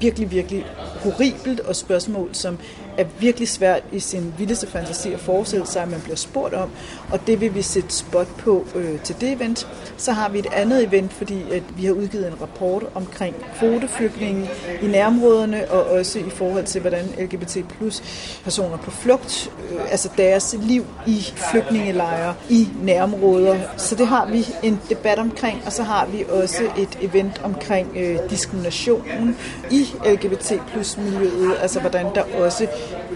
virkelig, 0.02 0.32
virkelig 0.32 0.66
horribelt 1.04 1.60
og 1.60 1.76
spørgsmål, 1.76 2.30
som 2.32 2.58
er 2.98 3.06
virkelig 3.20 3.48
svært 3.48 3.84
i 3.92 4.00
sin 4.00 4.34
vildeste 4.38 4.68
fantasi 4.68 5.14
at 5.14 5.20
forestille 5.20 5.68
sig, 5.68 5.82
at 5.82 5.92
man 5.92 6.02
bliver 6.02 6.16
spurgt 6.16 6.54
om. 6.54 6.70
Og 7.12 7.28
det 7.28 7.42
vil 7.42 7.56
vi 7.56 7.62
sætte 7.62 7.94
spot 7.94 8.28
på 8.38 8.66
øh, 8.76 9.00
til 9.00 9.16
det 9.22 9.32
event. 9.32 9.68
Så 9.98 10.12
har 10.12 10.30
vi 10.30 10.40
et 10.40 10.48
andet 10.54 10.84
event, 10.84 11.14
fordi 11.14 11.52
at 11.52 11.64
vi 11.78 11.86
har 11.86 11.94
udgivet 11.94 12.28
en 12.28 12.42
rapport 12.42 12.84
omkring 12.96 13.36
kvoteflygtninge 13.60 14.50
i 14.82 14.88
nærområderne, 14.88 15.72
og 15.72 15.86
også 15.86 16.20
i 16.20 16.30
forhold 16.30 16.66
til, 16.66 16.82
hvordan 16.82 17.06
LGBT 17.18 17.58
plus 17.78 18.04
personer 18.44 18.78
på 18.78 18.92
flugt, 18.92 19.52
øh, 19.72 19.92
altså 19.92 20.10
deres 20.18 20.56
liv 20.62 20.86
i 21.08 21.26
flygtningelejre 21.52 22.34
i 22.50 22.68
nærområder. 22.82 23.60
Så 23.78 23.96
det 23.96 24.08
har 24.08 24.26
vi 24.26 24.48
en 24.64 24.82
debat 24.90 25.20
omkring, 25.20 25.62
og 25.66 25.74
så 25.74 25.84
har 25.84 26.06
vi 26.06 26.26
også 26.30 26.64
et 26.78 26.98
event 27.02 27.42
omkring 27.44 27.98
øh, 27.98 28.18
diskrimination 28.30 29.36
i 29.72 29.86
LGBT 30.06 30.54
plus 30.74 30.98
miljøet, 30.98 31.56
altså 31.62 31.80
hvordan 31.80 32.06
der 32.16 32.24
også 32.38 32.68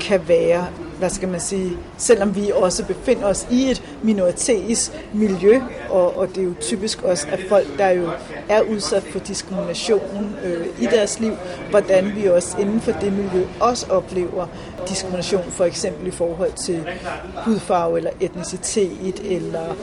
kan 0.02 0.22
være, 0.28 0.68
hvad 1.00 1.10
skal 1.10 1.30
man 1.30 1.40
sige, 1.40 1.78
selvom 1.98 2.36
vi 2.36 2.52
også 2.56 2.86
befinder 2.86 3.26
os 3.26 3.48
i 3.52 3.70
et 3.70 3.84
minoritets 4.04 4.92
miljø, 5.14 5.62
og, 5.90 6.18
og 6.18 6.28
det 6.28 6.38
er 6.38 6.44
jo 6.44 6.54
typisk 6.62 7.04
også 7.04 7.28
at 7.32 7.40
folk, 7.50 7.78
der 7.78 7.90
jo 7.90 8.10
er 8.50 8.62
udsat 8.62 9.04
for 9.04 9.20
diskrimination 9.20 10.36
øh, 10.44 10.68
i 10.80 10.86
deres 10.86 11.20
liv, 11.20 11.34
hvordan 11.70 12.16
vi 12.16 12.30
også 12.30 12.58
inden 12.60 12.82
for 12.82 12.92
det 12.92 13.14
miljø 13.14 13.46
også 13.60 13.86
oplever 13.90 14.48
diskrimination, 14.90 15.44
for 15.50 15.66
eksempel 15.66 16.08
i 16.08 16.12
forhold 16.12 16.52
til 16.52 16.86
hudfarve 17.46 17.98
eller 17.98 18.12
etnicitet, 18.20 19.20
eller 19.26 19.76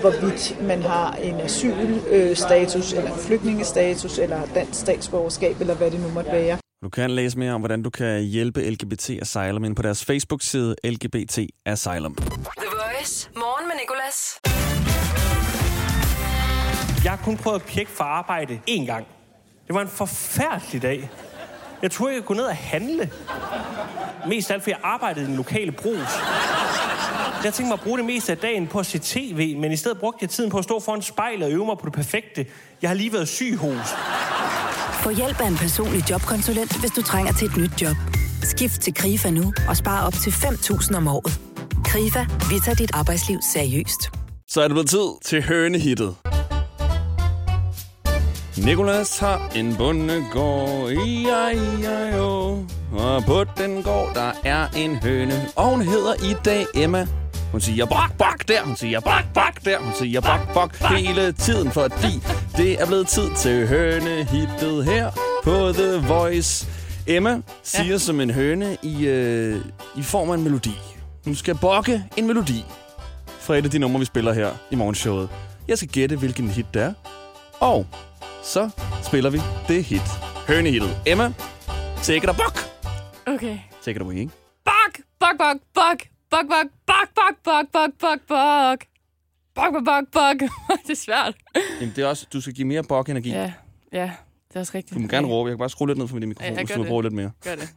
hvorvidt 0.00 0.56
man 0.62 0.82
har 0.82 1.18
en 1.22 1.40
asylstatus, 1.40 2.92
eller 2.92 3.10
en 3.10 3.18
flygtningestatus, 3.18 4.18
eller 4.18 4.40
dansk 4.54 4.80
statsborgerskab, 4.80 5.60
eller 5.60 5.74
hvad 5.74 5.90
det 5.90 6.00
nu 6.00 6.08
måtte 6.14 6.32
være. 6.32 6.65
Du 6.86 6.90
kan 6.90 7.10
læse 7.10 7.38
mere 7.38 7.52
om, 7.52 7.60
hvordan 7.60 7.82
du 7.82 7.90
kan 7.90 8.22
hjælpe 8.22 8.70
LGBT 8.70 9.10
Asylum 9.10 9.64
ind 9.64 9.76
på 9.76 9.82
deres 9.82 10.04
Facebook-side 10.04 10.76
LGBT 10.84 11.38
Asylum. 11.64 12.14
The 12.14 12.26
Voice. 12.60 13.30
Morgen 13.36 13.68
med 13.68 13.76
Nicolas. 13.80 14.40
Jeg 17.04 17.12
har 17.12 17.20
kun 17.24 17.36
prøvet 17.36 17.60
at 17.60 17.66
pjekke 17.66 17.90
for 17.92 18.04
arbejde 18.04 18.60
én 18.70 18.86
gang. 18.86 19.06
Det 19.66 19.74
var 19.74 19.80
en 19.80 19.88
forfærdelig 19.88 20.82
dag. 20.82 21.10
Jeg 21.82 21.90
troede, 21.90 22.14
jeg 22.14 22.24
kunne 22.24 22.36
gå 22.36 22.42
ned 22.42 22.48
og 22.48 22.56
handle. 22.56 23.10
Mest 24.28 24.50
af 24.50 24.54
alt, 24.54 24.62
fordi 24.62 24.70
jeg 24.70 24.80
arbejdede 24.82 25.24
i 25.24 25.28
den 25.28 25.36
lokale 25.36 25.72
brus. 25.72 26.12
Jeg 27.44 27.54
tænkte 27.54 27.64
mig 27.64 27.72
at 27.72 27.80
bruge 27.80 27.98
det 27.98 28.06
meste 28.06 28.32
af 28.32 28.38
dagen 28.38 28.66
på 28.66 28.78
at 28.78 28.86
se 28.86 28.98
tv, 28.98 29.56
men 29.58 29.72
i 29.72 29.76
stedet 29.76 29.98
brugte 29.98 30.18
jeg 30.22 30.30
tiden 30.30 30.50
på 30.50 30.58
at 30.58 30.64
stå 30.64 30.80
foran 30.80 31.02
spejlet 31.02 31.46
og 31.46 31.52
øve 31.52 31.66
mig 31.66 31.78
på 31.78 31.86
det 31.86 31.92
perfekte. 31.94 32.46
Jeg 32.82 32.90
har 32.90 32.94
lige 32.94 33.12
været 33.12 33.28
syg 33.28 33.56
hos. 33.56 33.94
Få 35.06 35.10
hjælp 35.10 35.40
af 35.40 35.46
en 35.46 35.56
personlig 35.56 36.10
jobkonsulent, 36.10 36.80
hvis 36.80 36.90
du 36.90 37.02
trænger 37.02 37.32
til 37.32 37.48
et 37.48 37.56
nyt 37.56 37.82
job. 37.82 37.96
Skift 38.42 38.80
til 38.80 38.94
KRIFA 38.94 39.30
nu 39.30 39.52
og 39.68 39.76
spare 39.76 40.06
op 40.06 40.12
til 40.12 40.30
5.000 40.30 40.96
om 40.96 41.08
året. 41.08 41.40
KRIFA, 41.84 42.26
vi 42.50 42.60
tager 42.64 42.76
dit 42.76 42.90
arbejdsliv 42.94 43.38
seriøst. 43.52 44.10
Så 44.48 44.60
er 44.60 44.68
det 44.68 44.74
blevet 44.74 44.88
tid 44.88 45.08
til 45.24 45.42
hønehittet. 45.42 46.14
Nikolas 48.56 49.18
har 49.18 49.52
en 49.56 49.76
bundegård, 49.76 50.90
i 50.90 51.26
ja. 51.82 52.20
Og 52.92 53.24
på 53.24 53.44
den 53.56 53.82
gård, 53.82 54.14
der 54.14 54.32
er 54.44 54.68
en 54.76 54.96
høne, 54.96 55.48
og 55.56 55.70
hun 55.70 55.82
hedder 55.82 56.14
i 56.14 56.34
dag 56.44 56.66
Emma. 56.74 57.06
Hun 57.52 57.60
siger 57.60 57.86
bak, 57.86 58.18
bak 58.18 58.48
der, 58.48 58.62
hun 58.64 58.76
siger 58.76 59.00
bak, 59.00 59.24
bak 59.34 59.64
der, 59.64 59.78
hun 59.78 59.92
siger 59.98 60.20
bak, 60.20 60.54
bak 60.54 60.76
hele 60.76 61.32
tiden, 61.32 61.70
fordi 61.70 62.22
det 62.56 62.80
er 62.80 62.86
blevet 62.86 63.08
tid 63.08 63.34
til 63.36 63.68
hønehittet 63.68 64.84
her 64.84 65.10
på 65.44 65.72
The 65.72 66.08
Voice. 66.08 66.68
Emma 67.06 67.42
siger 67.62 67.84
ja. 67.84 67.98
som 67.98 68.20
en 68.20 68.30
høne 68.30 68.76
i, 68.82 69.06
øh, 69.06 69.60
i 69.96 70.02
form 70.02 70.30
af 70.30 70.34
en 70.34 70.42
melodi. 70.42 70.74
Hun 71.24 71.34
skal 71.34 71.58
bokke 71.60 72.04
en 72.16 72.26
melodi 72.26 72.64
fra 73.40 73.56
et 73.56 73.64
af 73.64 73.70
de 73.70 73.78
numre, 73.78 73.98
vi 73.98 74.04
spiller 74.04 74.32
her 74.32 74.50
i 74.70 74.74
morgenshowet. 74.74 75.28
Jeg 75.68 75.78
skal 75.78 75.90
gætte, 75.90 76.16
hvilken 76.16 76.48
hit 76.48 76.66
det 76.74 76.82
er. 76.82 76.92
Og 77.60 77.86
så 78.42 78.70
spiller 79.02 79.30
vi 79.30 79.40
det 79.68 79.84
hit. 79.84 80.08
Hønehittet. 80.48 81.02
Emma, 81.06 81.32
take 82.02 82.16
it 82.16 82.28
a 82.28 82.32
bok. 82.32 82.58
Okay. 83.26 83.58
Take 83.84 83.96
it 83.96 84.02
away, 84.02 84.14
ikke? 84.14 84.32
Bak, 84.64 85.00
bak, 85.20 85.36
bak. 85.38 85.98
Bak, 86.30 86.46
bak, 86.48 86.66
bak, 86.86 87.08
bak, 87.16 87.34
bak, 87.44 87.66
bak, 87.72 87.90
bak, 88.00 88.18
bak. 88.28 88.95
Bak, 89.56 89.72
bak, 89.72 89.84
bak, 89.84 90.04
bak. 90.12 90.36
det 90.86 90.90
er 90.90 90.94
svært. 90.96 91.34
Jamen, 91.80 91.92
det 91.96 92.04
er 92.04 92.08
også, 92.08 92.26
du 92.32 92.40
skal 92.40 92.54
give 92.54 92.66
mere 92.66 92.84
bok-energi. 92.84 93.30
Ja, 93.30 93.52
ja. 93.92 94.10
Det 94.48 94.56
er 94.56 94.60
også 94.60 94.72
rigtigt. 94.74 94.94
Du 94.94 95.00
må 95.00 95.08
gerne 95.08 95.26
råbe. 95.26 95.48
Jeg 95.48 95.52
kan 95.54 95.58
bare 95.58 95.70
skrue 95.70 95.88
lidt 95.88 95.98
ned 95.98 96.08
for 96.08 96.14
min 96.16 96.28
mikrofon, 96.28 96.52
Ja, 96.54 96.60
hvis 96.64 96.70
du 96.70 96.82
vil 96.82 96.88
bruge 96.88 97.02
lidt 97.02 97.14
mere. 97.14 97.30
Gør 97.44 97.54
det. 97.54 97.74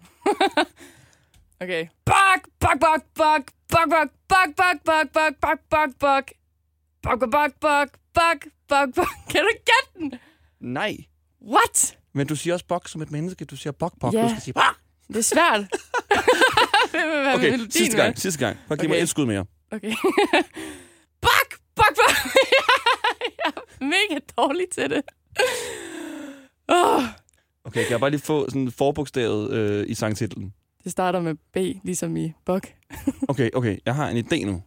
okay. 1.62 1.88
Bak, 2.06 2.42
bak, 2.60 2.80
bak, 2.80 3.02
bak. 3.16 3.42
Bak, 3.72 3.90
bak, 3.90 4.08
bak, 4.30 4.48
bak, 4.58 4.76
bak, 4.86 5.08
bak, 5.14 5.34
bak, 5.42 5.60
bak, 5.70 5.90
bak. 6.00 6.32
Bak, 7.04 7.20
bak, 7.20 7.30
bak, 7.32 7.52
bak, 7.62 7.90
bak, 8.14 8.46
bak, 8.70 8.90
bak. 8.96 9.08
Kan 9.30 9.42
du 9.42 9.50
gætte 9.66 10.00
den? 10.00 10.20
Nej. 10.60 10.98
What? 11.48 11.98
Men 12.14 12.28
du 12.28 12.36
siger 12.36 12.54
også 12.54 12.66
bok 12.66 12.88
som 12.88 13.02
et 13.02 13.12
menneske. 13.12 13.46
Du 13.46 13.56
siger 13.56 13.72
bok, 13.72 13.94
bok. 14.00 14.14
Ja. 14.14 14.24
Du 14.24 14.30
skal 14.30 14.42
sige 14.42 14.54
bok. 14.54 14.76
Det 15.08 15.18
er 15.18 15.22
svært. 15.22 15.62
Okay, 17.36 17.58
sidste 17.70 17.98
med? 17.98 18.04
gang. 18.04 18.18
Sidste 18.20 18.46
gang. 18.46 18.58
Bare 18.68 18.78
giv 18.78 18.86
Okay. 18.90 18.96
mig 18.98 19.04
et 19.04 19.10
skud 19.10 19.26
mere. 19.26 19.46
Okay. 19.72 19.94
Jeg 23.46 23.54
er 23.56 23.84
mega 23.86 24.20
dårlig 24.38 24.66
til 24.72 24.90
det. 24.90 25.02
Oh, 26.68 27.04
Okay, 27.64 27.82
kan 27.84 27.92
jeg 27.92 28.00
bare 28.00 28.10
lige 28.10 28.22
få 28.22 28.50
sådan 28.50 28.72
forbogstavet 28.72 29.52
øh, 29.52 29.86
i 29.90 29.94
sangtitlen? 29.94 30.54
det 30.84 30.92
starter 30.92 31.20
med 31.22 31.36
B, 31.54 31.58
ligesom 31.86 32.18
i 32.18 32.34
bok. 32.46 32.68
Okay, 33.28 33.50
okay. 33.54 33.78
Jeg 33.86 33.96
har 33.96 34.10
en 34.10 34.18
idé 34.26 34.46
nu. 34.46 34.64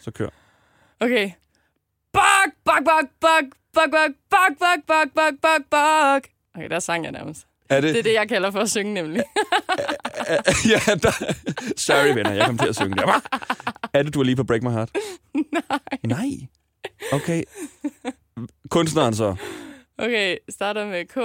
Så 0.00 0.10
kør. 0.10 0.28
Okay. 1.00 1.30
Bak, 2.12 2.48
bak, 2.64 2.84
bak, 2.84 3.04
bak, 3.20 3.44
bak, 3.74 3.90
bak, 3.90 4.10
bak, 4.30 4.52
bak, 4.60 4.78
bak, 4.88 5.08
bak, 5.14 5.32
bak, 5.42 5.60
bak. 5.70 6.22
Okay, 6.54 6.68
der 6.68 6.78
sang 6.78 7.04
jeg 7.04 7.12
nærmest. 7.12 7.46
Er 7.68 7.80
det? 7.80 7.94
Det 7.94 7.98
er 7.98 8.02
det, 8.02 8.12
jeg 8.14 8.28
kalder 8.28 8.50
for 8.50 8.60
at 8.60 8.70
synge, 8.70 8.94
nemlig. 8.94 9.22
ja, 10.72 10.94
der... 10.94 11.34
Sorry, 11.76 12.14
venner. 12.14 12.32
Jeg 12.32 12.46
kom 12.46 12.58
til 12.58 12.68
at 12.68 12.76
synge 12.76 12.96
der. 12.96 13.20
Er 13.92 14.02
det, 14.02 14.14
du 14.14 14.20
er 14.20 14.24
lige 14.24 14.36
på 14.36 14.44
Break 14.44 14.62
My 14.62 14.70
Heart? 14.70 14.90
Nej. 15.34 15.78
Nej. 16.02 16.28
Okay. 17.12 17.42
Kunstneren 18.70 19.14
så. 19.14 19.34
Okay, 19.98 20.36
starter 20.48 20.86
med 20.86 21.04
K. 21.04 21.16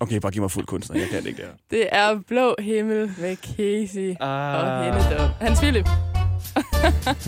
Okay, 0.00 0.16
bare 0.20 0.32
giv 0.32 0.42
mig 0.42 0.50
fuld 0.50 0.66
kunstner. 0.66 0.98
Jeg 1.00 1.08
kan 1.08 1.22
det 1.22 1.28
ikke 1.28 1.42
der. 1.42 1.48
Det 1.70 1.88
er 1.92 2.20
Blå 2.28 2.54
Himmel 2.58 3.12
med 3.18 3.36
Casey 3.36 4.14
Ah. 4.20 4.54
og 4.64 4.84
Hennedum. 4.84 5.30
Hans 5.40 5.58
Philip. 5.60 5.88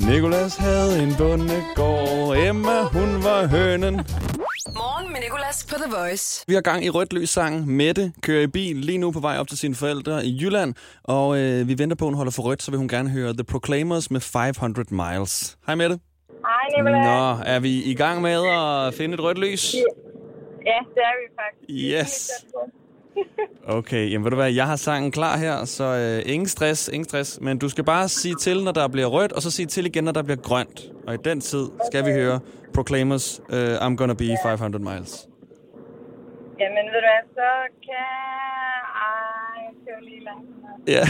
Nikolas 0.09 0.57
havde 0.57 1.03
en 1.03 1.15
bondegård. 1.19 2.37
Emma, 2.37 2.83
hun 2.83 3.25
var 3.25 3.47
hønen. 3.47 3.95
Morgen 4.75 5.13
med 5.13 5.21
Nicolas 5.21 5.67
på 5.71 5.75
The 5.75 5.93
Voice. 5.97 6.45
Vi 6.49 6.55
har 6.55 6.61
gang 6.61 6.85
i 6.85 6.91
rødt 6.91 7.13
lys 7.13 7.31
sang. 7.31 7.67
Mette 7.67 8.13
kører 8.23 8.43
i 8.43 8.47
bil 8.47 8.77
lige 8.77 8.99
nu 8.99 9.11
på 9.11 9.21
vej 9.21 9.39
op 9.39 9.49
til 9.49 9.59
sine 9.59 9.75
forældre 9.75 10.27
i 10.27 10.39
Jylland. 10.43 10.75
Og 11.05 11.39
øh, 11.39 11.69
vi 11.69 11.79
venter 11.79 11.97
på, 11.97 12.05
at 12.05 12.09
hun 12.09 12.15
holder 12.15 12.33
for 12.33 12.43
rødt, 12.43 12.63
så 12.63 12.71
vil 12.71 12.79
hun 12.79 12.89
gerne 12.89 13.11
høre 13.11 13.33
The 13.33 13.45
Proclaimers 13.45 14.11
med 14.11 14.21
500 14.21 14.95
Miles. 14.95 15.57
Hej 15.67 15.75
Mette. 15.75 15.99
Hej, 16.47 16.65
Nicolai. 16.77 17.01
Nå, 17.01 17.55
er 17.55 17.61
vi 17.61 17.85
i 17.85 17.95
gang 17.95 18.23
med 18.23 18.31
at 18.33 18.95
finde 18.95 19.15
et 19.15 19.21
rødt 19.21 19.39
lys? 19.39 19.75
Ja, 20.67 20.79
det 20.95 21.03
er 21.11 21.15
vi 21.21 21.27
faktisk. 21.41 21.71
Yes. 21.71 22.31
Okay, 23.79 24.11
jamen 24.11 24.25
ved 24.25 24.31
du 24.31 24.37
hvad, 24.37 24.53
jeg 24.53 24.67
har 24.67 24.77
sangen 24.77 25.11
klar 25.13 25.37
her, 25.37 25.65
så 25.65 25.85
øh, 25.85 26.33
ingen 26.35 26.49
stress, 26.49 26.89
ingen 26.89 27.05
stress. 27.05 27.41
Men 27.41 27.59
du 27.59 27.69
skal 27.69 27.85
bare 27.85 28.09
sige 28.09 28.35
til, 28.35 28.65
når 28.65 28.73
der 28.73 28.89
bliver 28.89 29.07
rødt, 29.07 29.33
og 29.33 29.43
så 29.43 29.51
sige 29.51 29.67
til 29.67 29.87
igen, 29.87 30.05
når 30.05 30.13
der 30.13 30.23
bliver 30.23 30.37
grønt. 30.37 30.81
Og 31.07 31.15
i 31.15 31.17
den 31.25 31.41
tid 31.41 31.67
skal 31.93 32.07
vi 32.07 32.11
høre 32.13 32.41
Proclaimers 32.75 33.41
uh, 33.41 33.75
I'm 33.87 33.95
Gonna 33.97 34.15
Be 34.15 34.37
500 34.47 34.85
Miles. 34.85 35.29
Jamen, 36.61 36.85
ved 36.93 37.01
du 37.05 37.09
hvad, 37.11 37.23
så 37.35 37.51
kan... 37.87 38.09
Ej, 39.09 39.75
kører 39.87 40.01
lige 40.01 40.25
langsomt. 40.25 40.89
Ja. 40.89 41.05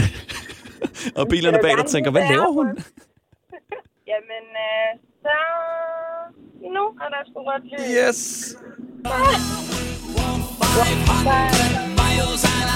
og 1.21 1.27
bilerne 1.27 1.59
bag 1.61 1.77
dig 1.77 1.85
tænker, 1.85 2.11
hvad 2.11 2.29
laver 2.29 2.51
hun? 2.51 2.67
Jamen, 4.11 4.45
øh, 4.67 4.99
så... 5.25 5.37
Nu 6.75 6.83
er 7.03 7.09
der 7.13 7.21
sgu 7.29 7.39
rødt 7.49 7.65
lys. 7.71 7.81
Yes. 8.07 8.19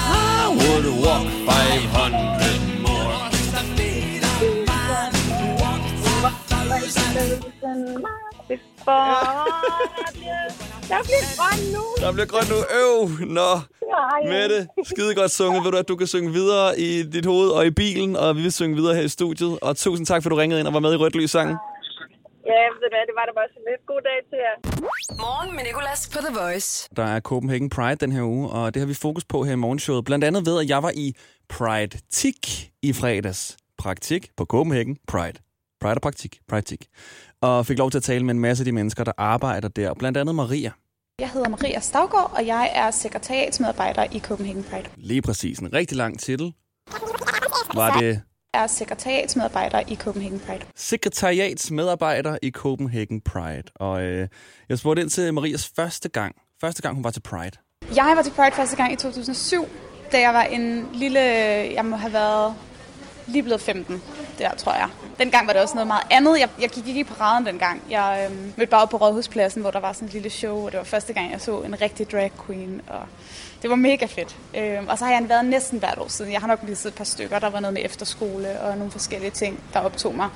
I 0.08 0.48
would 0.60 0.88
walk 1.06 1.28
500 1.48 2.82
more. 2.86 3.16
Der 10.90 11.02
bliver 11.04 11.26
grøn 11.38 11.60
nu. 11.74 11.84
Der 12.00 12.12
bliver 12.12 12.26
grønt 12.26 12.50
nu. 12.50 12.56
Øv, 12.56 13.10
nå. 13.28 13.52
Nej. 13.96 14.40
Mette, 14.42 14.68
skide 14.84 15.16
godt 15.16 15.32
sunget. 15.32 15.64
Ved 15.64 15.72
du, 15.72 15.78
at 15.78 15.88
du 15.88 15.96
kan 15.96 16.08
synge 16.08 16.32
videre 16.32 16.80
i 16.80 17.04
dit 17.04 17.26
hoved 17.26 17.50
og 17.50 17.66
i 17.66 17.70
bilen, 17.70 18.16
og 18.16 18.36
vi 18.38 18.42
vil 18.42 18.52
synge 18.52 18.76
videre 18.76 18.96
her 18.96 19.02
i 19.02 19.08
studiet. 19.08 19.60
Og 19.62 19.78
tusind 19.78 20.06
tak, 20.08 20.24
for 20.24 20.30
at 20.30 20.32
du 20.32 20.36
ringede 20.36 20.60
ind 20.60 20.68
og 20.68 20.74
var 20.74 20.80
med 20.80 20.94
i 20.94 20.96
Rødt 20.96 21.16
Lys 21.16 21.32
sangen. 21.32 21.56
Ja, 21.56 21.75
ved 22.74 22.82
du 22.86 22.90
hvad, 22.94 23.04
det 23.10 23.16
var 23.20 23.26
da 23.30 23.34
bare 23.40 23.50
så 23.56 23.60
lidt. 23.70 23.82
God 23.92 24.02
dag 24.10 24.18
til 24.30 24.40
jer. 24.46 24.56
Morgen 25.26 25.56
med 25.56 25.64
Nicolas 25.64 26.02
på 26.14 26.20
The 26.26 26.34
Voice. 26.42 26.90
Der 26.96 27.06
er 27.16 27.20
Copenhagen 27.20 27.70
Pride 27.70 27.96
den 27.96 28.12
her 28.12 28.24
uge, 28.24 28.50
og 28.50 28.74
det 28.74 28.80
har 28.80 28.88
vi 28.88 28.94
fokus 28.94 29.26
på 29.34 29.44
her 29.44 29.54
i 29.54 29.62
morgenshowet. 29.66 30.06
Blandt 30.06 30.24
andet 30.28 30.46
ved, 30.46 30.56
at 30.64 30.70
jeg 30.70 30.84
var 30.84 30.92
i 31.06 31.08
Pride 31.50 31.98
Tik 32.12 32.72
i 32.82 32.94
fredags. 32.94 33.58
Praktik 33.78 34.30
på 34.38 34.46
Copenhagen 34.46 34.98
Pride. 35.08 35.38
Pride 35.82 35.96
og 35.96 36.02
praktik. 36.02 36.40
Pride 36.50 36.62
Tik. 36.62 36.84
Og 37.42 37.66
fik 37.66 37.78
lov 37.78 37.92
til 37.92 37.98
at 37.98 38.04
tale 38.04 38.26
med 38.26 38.34
en 38.34 38.40
masse 38.40 38.62
af 38.62 38.66
de 38.66 38.72
mennesker, 38.72 39.04
der 39.04 39.12
arbejder 39.18 39.68
der. 39.68 39.94
Blandt 39.94 40.18
andet 40.18 40.36
Maria. 40.36 40.72
Jeg 41.20 41.30
hedder 41.30 41.50
Maria 41.50 41.80
Stavgaard, 41.80 42.32
og 42.38 42.48
jeg 42.48 42.72
er 42.76 42.92
sekretariatsmedarbejder 42.92 44.06
i 44.12 44.20
Copenhagen 44.20 44.64
Pride. 44.64 44.90
Lige 44.96 45.22
præcis. 45.22 45.60
En 45.60 45.74
rigtig 45.74 45.98
lang 45.98 46.20
titel. 46.20 46.54
Var 47.74 47.98
det 48.00 48.22
er 48.56 48.68
sekretariatsmedarbejder 48.68 49.82
i 49.88 49.96
Copenhagen 49.96 50.40
Pride. 50.40 50.66
sekretariatsmedarbejder 50.76 52.38
i 52.42 52.52
Copenhagen 52.52 53.22
Pride. 53.22 53.64
Og 53.76 54.02
øh, 54.02 54.28
jeg 54.70 54.80
spurgte 54.80 55.02
ind 55.02 55.10
til 55.10 55.34
Marias 55.34 55.72
første 55.76 56.10
gang. 56.10 56.36
Første 56.62 56.82
gang, 56.82 56.96
hun 56.96 57.04
var 57.04 57.12
til 57.12 57.22
Pride. 57.22 57.52
Jeg 57.96 58.14
var 58.16 58.22
til 58.22 58.32
Pride 58.32 58.52
første 58.56 58.76
gang 58.76 58.94
i 58.94 58.96
2007, 58.96 59.66
da 60.12 60.20
jeg 60.20 60.34
var 60.34 60.44
en 60.44 60.88
lille... 60.94 61.20
Jeg 61.76 61.86
må 61.86 61.96
have 61.96 62.14
været 62.14 62.54
lige 63.28 63.44
blevet 63.44 63.62
15, 63.62 64.02
der 64.40 64.56
tror 64.56 64.74
jeg. 64.74 64.90
Dengang 65.20 65.48
var 65.48 65.54
det 65.54 65.62
også 65.62 65.76
noget 65.76 65.88
meget 65.88 66.04
andet. 66.10 66.40
Jeg, 66.40 66.50
jeg 66.62 66.70
gik 66.70 66.88
ikke 66.88 67.00
i 67.00 67.04
paraden 67.04 67.46
dengang. 67.46 67.82
Jeg 67.90 68.28
øhm, 68.30 68.54
mødte 68.58 68.70
bare 68.72 68.82
op 68.82 68.90
på 68.90 68.98
Rådhuspladsen, 68.98 69.62
hvor 69.62 69.72
der 69.72 69.80
var 69.80 69.94
sådan 69.94 70.08
et 70.08 70.14
lille 70.14 70.30
show, 70.30 70.66
og 70.66 70.72
det 70.72 70.78
var 70.78 70.84
første 70.84 71.14
gang, 71.14 71.32
jeg 71.32 71.42
så 71.42 71.62
en 71.62 71.82
rigtig 71.82 72.12
drag 72.12 72.32
queen, 72.46 72.82
og 72.88 73.02
det 73.62 73.70
var 73.70 73.76
mega 73.76 74.06
fedt. 74.06 74.36
Øhm, 74.58 74.88
og 74.88 74.98
så 74.98 75.06
har 75.06 75.12
jeg 75.12 75.30
været 75.30 75.46
næsten 75.46 75.80
hvert 75.80 75.98
år 75.98 76.08
siden. 76.08 76.32
Jeg 76.32 76.42
har 76.42 76.48
nok 76.48 76.60
lige 76.64 76.76
set 76.76 76.90
et 76.90 76.96
par 76.96 77.04
stykker. 77.04 77.40
Der 77.40 77.50
var 77.50 77.60
noget 77.60 77.74
med 77.74 77.82
efterskole 77.86 78.60
og 78.60 78.78
nogle 78.78 78.92
forskellige 78.92 79.32
ting, 79.32 79.60
der 79.74 79.80
optog 79.80 80.16
mig. 80.16 80.30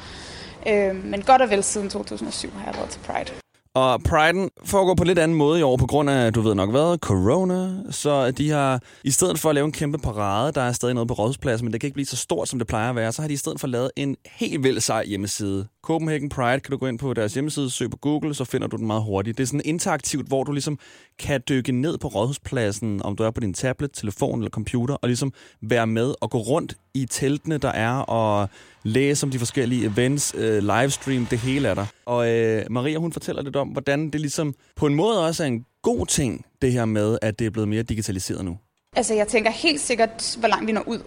Øhm, 0.67 0.96
men 0.96 1.22
godt 1.22 1.41
og 1.41 1.50
vel 1.50 1.63
siden 1.63 1.89
2007 1.89 2.51
har 2.58 2.65
jeg 2.65 2.75
været 2.75 2.89
til 2.89 3.00
Pride. 3.00 3.49
Og 3.76 4.02
Priden 4.04 4.50
foregår 4.66 4.96
på 4.96 5.04
lidt 5.04 5.20
anden 5.20 5.38
måde 5.38 5.60
i 5.60 5.64
år, 5.64 5.78
på 5.78 5.88
grund 5.88 6.10
af, 6.10 6.34
du 6.34 6.42
ved 6.42 6.56
nok 6.56 6.70
hvad, 6.70 6.98
corona. 6.98 7.92
Så 7.92 8.32
de 8.32 8.50
har, 8.50 8.82
i 9.04 9.12
stedet 9.12 9.40
for 9.40 9.50
at 9.50 9.56
lave 9.56 9.66
en 9.66 9.72
kæmpe 9.72 9.98
parade, 9.98 10.52
der 10.52 10.62
er 10.62 10.72
stadig 10.72 10.94
noget 10.94 11.08
på 11.08 11.14
Rådhuspladsen, 11.14 11.66
men 11.66 11.74
det 11.74 11.82
kan 11.82 11.88
ikke 11.88 11.94
blive 11.94 12.06
så 12.06 12.18
stort, 12.18 12.50
som 12.50 12.60
det 12.60 12.68
plejer 12.68 12.90
at 12.90 12.96
være, 12.96 13.12
så 13.12 13.22
har 13.22 13.28
de 13.28 13.34
i 13.34 13.38
stedet 13.38 13.60
for 13.60 13.68
lavet 13.68 13.92
en 13.96 14.16
helt 14.26 14.64
vild 14.64 14.80
sej 14.80 15.06
hjemmeside. 15.06 15.68
Copenhagen 15.84 16.30
Pride 16.30 16.60
kan 16.60 16.72
du 16.72 16.78
gå 16.78 16.86
ind 16.86 17.00
på 17.00 17.14
deres 17.14 17.34
hjemmeside, 17.34 17.70
søg 17.70 17.92
på 17.92 17.98
Google, 17.98 18.34
så 18.34 18.46
finder 18.46 18.68
du 18.68 18.78
den 18.78 18.88
meget 18.88 19.04
hurtigt. 19.04 19.38
Det 19.38 19.44
er 19.44 19.48
sådan 19.48 19.62
interaktivt, 19.66 20.28
hvor 20.28 20.44
du 20.44 20.52
ligesom 20.52 20.80
kan 21.20 21.42
dykke 21.50 21.72
ned 21.72 21.98
på 21.98 22.08
Rådhuspladsen, 22.08 23.02
om 23.04 23.16
du 23.16 23.24
er 23.24 23.32
på 23.32 23.40
din 23.40 23.54
tablet, 23.54 23.92
telefon 23.94 24.40
eller 24.40 24.50
computer, 24.50 24.96
og 24.96 25.08
ligesom 25.08 25.34
være 25.62 25.88
med 25.88 26.14
og 26.22 26.30
gå 26.30 26.38
rundt 26.38 26.76
i 26.94 27.06
teltene, 27.06 27.58
der 27.58 27.70
er, 27.70 27.94
og 27.98 28.50
læse 28.89 29.25
om 29.25 29.31
de 29.31 29.39
forskellige 29.39 29.86
events, 29.86 30.36
øh, 30.38 30.63
livestream, 30.63 31.25
det 31.25 31.39
hele 31.39 31.67
er 31.67 31.74
der. 31.74 31.86
Og 32.05 32.29
øh, 32.29 32.65
Maria, 32.69 32.98
hun 32.98 33.13
fortæller 33.13 33.41
lidt 33.41 33.55
om, 33.55 33.67
hvordan 33.67 34.10
det 34.10 34.22
ligesom 34.22 34.53
på 34.75 34.86
en 34.86 34.96
måde 34.96 35.25
også 35.25 35.43
er 35.43 35.48
en 35.48 35.65
god 35.81 36.05
ting, 36.05 36.46
det 36.62 36.72
her 36.72 36.86
med, 36.86 37.17
at 37.22 37.39
det 37.39 37.48
er 37.48 37.51
blevet 37.51 37.67
mere 37.67 37.84
digitaliseret 37.84 38.46
nu. 38.46 38.58
Altså, 38.96 39.13
jeg 39.13 39.27
tænker 39.27 39.51
helt 39.51 39.81
sikkert, 39.81 40.38
hvor 40.39 40.48
langt 40.48 40.67
vi 40.67 40.72
når 40.72 40.84
ud 40.88 41.00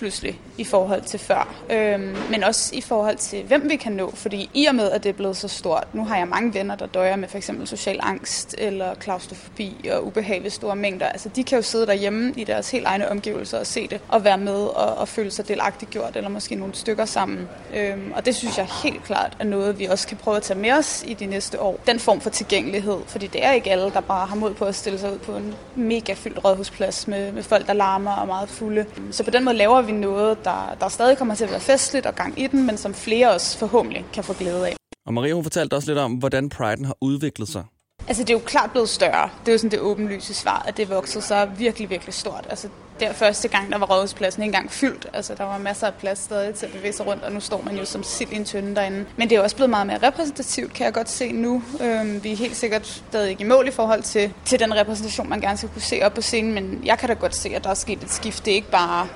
pludselig 0.00 0.40
i 0.58 0.64
forhold 0.64 1.02
til 1.02 1.20
før. 1.20 1.54
Øhm, 1.70 2.16
men 2.30 2.44
også 2.44 2.74
i 2.74 2.80
forhold 2.80 3.16
til, 3.16 3.42
hvem 3.42 3.70
vi 3.70 3.76
kan 3.76 3.92
nå. 3.92 4.10
Fordi 4.14 4.50
i 4.54 4.66
og 4.66 4.74
med, 4.74 4.90
at 4.90 5.02
det 5.02 5.08
er 5.08 5.12
blevet 5.12 5.36
så 5.36 5.48
stort, 5.48 5.94
nu 5.94 6.04
har 6.04 6.16
jeg 6.16 6.28
mange 6.28 6.54
venner, 6.54 6.74
der 6.74 6.86
døjer 6.86 7.16
med 7.16 7.28
for 7.28 7.36
eksempel 7.36 7.66
social 7.66 8.00
angst 8.02 8.54
eller 8.58 8.94
klaustrofobi 8.94 9.88
og 9.92 10.06
ubehag 10.06 10.42
ved 10.42 10.50
store 10.50 10.76
mængder. 10.76 11.06
Altså, 11.06 11.28
de 11.28 11.44
kan 11.44 11.58
jo 11.58 11.62
sidde 11.62 11.86
derhjemme 11.86 12.32
i 12.36 12.44
deres 12.44 12.70
helt 12.70 12.86
egne 12.86 13.10
omgivelser 13.10 13.58
og 13.58 13.66
se 13.66 13.88
det, 13.88 14.00
og 14.08 14.24
være 14.24 14.38
med 14.38 14.54
og, 14.54 14.94
og 14.94 15.08
føle 15.08 15.30
sig 15.30 15.48
delagtigt 15.48 15.90
gjort, 15.90 16.16
eller 16.16 16.30
måske 16.30 16.54
nogle 16.54 16.74
stykker 16.74 17.04
sammen. 17.04 17.48
Øhm, 17.76 18.12
og 18.16 18.26
det 18.26 18.34
synes 18.34 18.58
jeg 18.58 18.66
helt 18.82 19.04
klart 19.04 19.36
er 19.40 19.44
noget, 19.44 19.78
vi 19.78 19.84
også 19.84 20.08
kan 20.08 20.16
prøve 20.16 20.36
at 20.36 20.42
tage 20.42 20.58
med 20.58 20.72
os 20.72 21.04
i 21.06 21.14
de 21.14 21.26
næste 21.26 21.60
år. 21.60 21.80
Den 21.86 21.98
form 21.98 22.20
for 22.20 22.30
tilgængelighed, 22.30 22.98
fordi 23.06 23.26
det 23.26 23.44
er 23.44 23.52
ikke 23.52 23.70
alle, 23.70 23.90
der 23.90 24.00
bare 24.00 24.26
har 24.26 24.36
mod 24.36 24.54
på 24.54 24.64
at 24.64 24.74
stille 24.74 24.98
sig 24.98 25.12
ud 25.12 25.18
på 25.18 25.32
en 25.36 25.54
mega 25.74 26.12
fyldt 26.12 26.44
rådhusplads 26.44 27.08
med, 27.08 27.32
med 27.32 27.42
folk, 27.42 27.66
der 27.66 27.72
larmer 27.72 28.12
og 28.12 28.22
er 28.22 28.26
meget 28.26 28.48
fulde. 28.48 28.86
Så 29.10 29.24
på 29.24 29.30
den 29.30 29.44
måde 29.44 29.56
laver 29.56 29.82
vi 29.82 29.89
noget, 29.92 30.44
der, 30.44 30.76
der 30.80 30.88
stadig 30.88 31.18
kommer 31.18 31.34
til 31.34 31.44
at 31.44 31.50
være 31.50 31.60
festligt 31.60 32.06
og 32.06 32.14
gang 32.14 32.40
i 32.40 32.46
den, 32.46 32.66
men 32.66 32.76
som 32.76 32.94
flere 32.94 33.30
også 33.30 33.58
forhåbentlig 33.58 34.04
kan 34.12 34.24
få 34.24 34.32
glæde 34.32 34.66
af. 34.66 34.76
Og 35.06 35.14
Maria, 35.14 35.32
hun 35.32 35.42
fortalte 35.42 35.74
også 35.74 35.88
lidt 35.90 35.98
om, 35.98 36.12
hvordan 36.12 36.50
Pride'en 36.54 36.86
har 36.86 36.96
udviklet 37.00 37.48
sig. 37.48 37.64
Altså, 38.08 38.22
det 38.22 38.30
er 38.30 38.34
jo 38.34 38.42
klart 38.44 38.70
blevet 38.70 38.88
større. 38.88 39.30
Det 39.40 39.48
er 39.48 39.52
jo 39.52 39.58
sådan 39.58 39.70
det 39.70 39.80
åbenlyse 39.80 40.34
svar, 40.34 40.64
at 40.68 40.76
det 40.76 40.90
voksede 40.90 41.24
sig 41.24 41.50
virkelig, 41.58 41.90
virkelig 41.90 42.14
stort. 42.14 42.46
Altså, 42.50 42.68
der 43.00 43.12
første 43.12 43.48
gang, 43.48 43.72
der 43.72 43.78
var 43.78 43.86
rådhuspladsen 43.86 44.42
ikke 44.42 44.48
engang 44.48 44.70
fyldt. 44.70 45.06
Altså, 45.12 45.34
der 45.34 45.44
var 45.44 45.58
masser 45.58 45.86
af 45.86 45.94
plads 45.94 46.18
stadig 46.18 46.54
til 46.54 46.66
at 46.66 46.72
bevæge 46.72 46.92
sig 46.92 47.06
rundt, 47.06 47.22
og 47.22 47.32
nu 47.32 47.40
står 47.40 47.62
man 47.62 47.76
jo 47.76 47.84
som 47.84 48.02
sild 48.02 48.32
i 48.32 48.36
en 48.36 48.44
tynde 48.44 48.74
derinde. 48.76 49.04
Men 49.16 49.30
det 49.30 49.36
er 49.36 49.42
også 49.42 49.56
blevet 49.56 49.70
meget 49.70 49.86
mere 49.86 49.98
repræsentativt, 50.02 50.72
kan 50.72 50.84
jeg 50.84 50.92
godt 50.92 51.10
se 51.10 51.32
nu. 51.32 51.62
Øhm, 51.80 52.24
vi 52.24 52.32
er 52.32 52.36
helt 52.36 52.56
sikkert 52.56 52.86
stadig 52.86 53.30
ikke 53.30 53.44
i 53.44 53.46
mål 53.46 53.68
i 53.68 53.70
forhold 53.70 54.02
til, 54.02 54.32
til 54.44 54.58
den 54.58 54.74
repræsentation, 54.74 55.28
man 55.28 55.40
gerne 55.40 55.56
skal 55.56 55.68
kunne 55.68 55.82
se 55.82 56.00
op 56.02 56.14
på 56.14 56.22
scenen, 56.22 56.54
men 56.54 56.80
jeg 56.84 56.98
kan 56.98 57.08
da 57.08 57.14
godt 57.14 57.34
se, 57.36 57.48
at 57.48 57.64
der 57.64 57.70
er 57.70 57.74
sket 57.74 58.02
et 58.02 58.10
skift. 58.10 58.44
Det 58.44 58.50
er 58.50 58.54
ikke 58.54 58.70
bare 58.70 59.08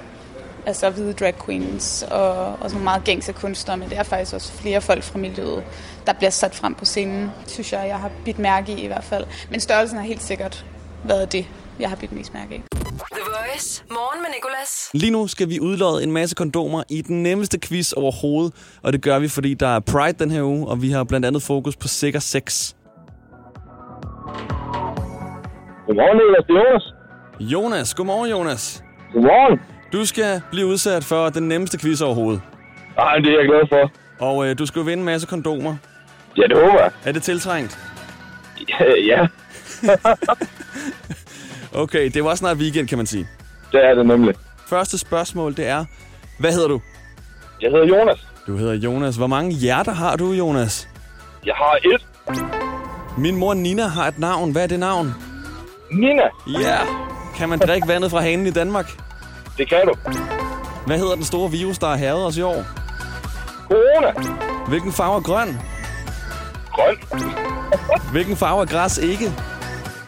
altså 0.66 0.90
hvide 0.90 1.12
drag 1.12 1.34
queens 1.46 2.04
og, 2.10 2.52
og 2.60 2.70
sådan 2.70 2.84
meget 2.84 3.04
gængse 3.04 3.32
kunstnere, 3.32 3.76
men 3.76 3.88
det 3.90 3.98
er 3.98 4.02
faktisk 4.02 4.34
også 4.34 4.52
flere 4.52 4.80
folk 4.80 5.02
fra 5.02 5.18
miljøet, 5.18 5.64
der 6.06 6.12
bliver 6.12 6.30
sat 6.30 6.54
frem 6.54 6.74
på 6.74 6.84
scenen, 6.84 7.30
synes 7.46 7.72
jeg, 7.72 7.84
jeg 7.88 7.98
har 7.98 8.10
bidt 8.24 8.38
mærke 8.38 8.72
i 8.72 8.84
i 8.84 8.86
hvert 8.86 9.04
fald. 9.04 9.24
Men 9.50 9.60
størrelsen 9.60 9.98
har 9.98 10.04
helt 10.04 10.22
sikkert 10.22 10.66
været 11.04 11.32
det, 11.32 11.46
jeg 11.80 11.88
har 11.88 11.96
bidt 11.96 12.12
mest 12.12 12.34
mærke 12.34 12.54
i. 12.54 12.62
The 13.12 13.22
Voice. 13.26 13.84
Morgen 13.90 14.22
med 14.22 14.30
Nicolas. 14.36 14.90
Lige 14.94 15.10
nu 15.10 15.26
skal 15.26 15.48
vi 15.48 15.60
udlåde 15.60 16.02
en 16.02 16.12
masse 16.12 16.34
kondomer 16.36 16.82
i 16.90 17.02
den 17.02 17.22
nemmeste 17.22 17.58
quiz 17.60 17.92
overhovedet, 17.92 18.54
og 18.82 18.92
det 18.92 19.02
gør 19.02 19.18
vi, 19.18 19.28
fordi 19.28 19.54
der 19.54 19.68
er 19.68 19.80
Pride 19.80 20.12
den 20.12 20.30
her 20.30 20.42
uge, 20.42 20.68
og 20.68 20.82
vi 20.82 20.90
har 20.90 21.04
blandt 21.04 21.26
andet 21.26 21.42
fokus 21.42 21.76
på 21.76 21.88
sikker 21.88 22.20
sex. 22.20 22.74
Godmorgen, 25.86 26.16
Nicolas. 26.16 26.44
Det 26.46 26.56
er 26.56 26.60
Jonas. 26.60 26.84
Jonas, 27.40 27.94
godmorgen 27.94 28.30
Jonas. 28.30 28.82
Godmorgen. 29.12 29.73
Du 29.94 30.04
skal 30.06 30.42
blive 30.50 30.66
udsat 30.66 31.04
for 31.04 31.28
den 31.28 31.48
nemmeste 31.48 31.78
quiz 31.78 32.00
overhovedet. 32.00 32.42
Ej, 32.98 33.16
det 33.18 33.26
er 33.32 33.38
jeg 33.38 33.48
glad 33.48 33.68
for. 33.68 33.90
Og 34.26 34.46
øh, 34.48 34.58
du 34.58 34.66
skal 34.66 34.78
jo 34.80 34.84
vinde 34.84 35.00
en 35.00 35.04
masse 35.04 35.26
kondomer. 35.26 35.76
Ja, 36.36 36.42
det 36.42 36.56
håber 36.56 36.80
jeg. 36.82 36.90
Er 37.04 37.12
det 37.12 37.22
tiltrængt? 37.22 37.78
Ja, 38.68 38.84
ja. 39.16 39.26
Okay, 41.82 42.10
det 42.14 42.24
var 42.24 42.34
snart 42.34 42.56
weekend, 42.56 42.88
kan 42.88 42.98
man 42.98 43.06
sige. 43.06 43.28
det 43.72 43.84
er 43.84 43.94
det 43.94 44.06
nemlig. 44.06 44.34
Første 44.66 44.98
spørgsmål, 44.98 45.56
det 45.56 45.66
er, 45.66 45.84
hvad 46.38 46.52
hedder 46.52 46.68
du? 46.68 46.80
Jeg 47.62 47.70
hedder 47.70 47.86
Jonas. 47.86 48.26
Du 48.46 48.56
hedder 48.56 48.74
Jonas. 48.74 49.16
Hvor 49.16 49.26
mange 49.26 49.52
hjerter 49.52 49.92
har 49.92 50.16
du, 50.16 50.32
Jonas? 50.32 50.88
Jeg 51.46 51.54
har 51.54 51.78
et. 51.84 52.06
Min 53.18 53.36
mor 53.36 53.54
Nina 53.54 53.86
har 53.86 54.08
et 54.08 54.18
navn. 54.18 54.52
Hvad 54.52 54.62
er 54.62 54.66
det 54.66 54.78
navn? 54.80 55.14
Nina. 55.92 56.22
Ja. 56.46 56.78
Kan 57.36 57.48
man 57.48 57.58
drikke 57.58 57.88
vandet 57.88 58.10
fra 58.10 58.20
hanen 58.20 58.46
i 58.46 58.50
Danmark? 58.50 58.86
Det 59.58 59.68
kan 59.68 59.80
du. 59.86 59.94
Hvad 60.86 60.98
hedder 60.98 61.14
den 61.14 61.24
store 61.24 61.50
virus, 61.50 61.78
der 61.78 61.86
har 61.86 61.96
havet 61.96 62.26
os 62.26 62.36
i 62.36 62.42
år? 62.42 62.62
Corona. 63.68 64.12
Hvilken 64.68 64.92
farve 64.92 65.16
er 65.16 65.20
grøn? 65.20 65.48
Grøn. 66.72 66.96
Hvilken 68.12 68.36
farve 68.36 68.60
er 68.62 68.66
græs 68.66 68.98
ikke? 68.98 69.24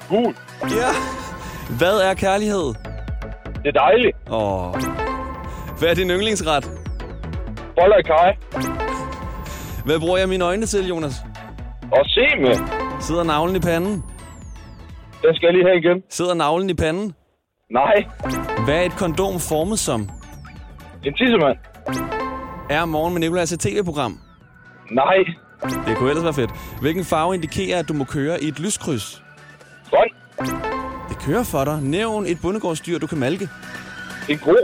Gul. 0.09 0.35
Ja. 0.63 0.91
Hvad 1.79 1.99
er 2.01 2.15
kærlighed? 2.15 2.75
Det 3.63 3.77
er 3.77 3.81
dejligt. 3.81 4.17
Åh. 4.31 4.75
Hvad 5.79 5.89
er 5.89 5.95
din 5.95 6.11
yndlingsret? 6.11 6.71
Boller 7.77 7.97
i 7.97 8.03
kaj. 8.03 8.37
Hvad 9.85 10.01
bruger 10.01 10.19
jeg 10.19 10.29
mine 10.29 10.45
øjne 10.45 10.67
til, 10.67 10.89
Jonas? 10.89 11.15
Og 11.93 12.05
se 12.07 12.27
med. 12.41 12.55
Sidder 13.01 13.23
navlen 13.25 13.57
i 13.57 13.61
panden? 13.61 14.05
Den 15.23 15.35
skal 15.35 15.47
jeg 15.47 15.53
lige 15.55 15.65
have 15.67 15.79
igen. 15.79 16.03
Sidder 16.11 16.35
navlen 16.35 16.71
i 16.71 16.75
panden? 16.75 17.15
Nej. 17.71 17.95
Hvad 18.67 18.77
er 18.77 18.83
et 18.83 18.97
kondom 18.97 19.41
formet 19.41 19.79
som? 19.79 20.11
En 21.05 21.15
tissemand. 21.15 21.59
Er 22.71 22.85
morgen 22.85 23.15
med 23.15 23.23
Nicolás 23.23 23.55
et 23.55 23.61
tv-program? 23.61 24.21
Nej. 24.91 25.17
Det 25.87 25.97
kunne 25.97 26.11
ellers 26.11 26.25
være 26.25 26.35
fedt. 26.35 26.51
Hvilken 26.81 27.05
farve 27.05 27.35
indikerer, 27.35 27.79
at 27.79 27.89
du 27.89 27.93
må 27.93 28.05
køre 28.05 28.43
i 28.43 28.49
et 28.49 28.61
lyskryds? 28.61 29.23
Grøn. 29.91 30.09
Det 31.09 31.19
kører 31.19 31.45
for 31.45 31.65
dig. 31.65 31.83
Nævn 31.83 32.27
et 32.27 32.39
bundegårdsdyr, 32.43 32.99
du 32.99 33.07
kan 33.07 33.19
malke. 33.19 33.49
En 34.29 34.39
gro. 34.39 34.55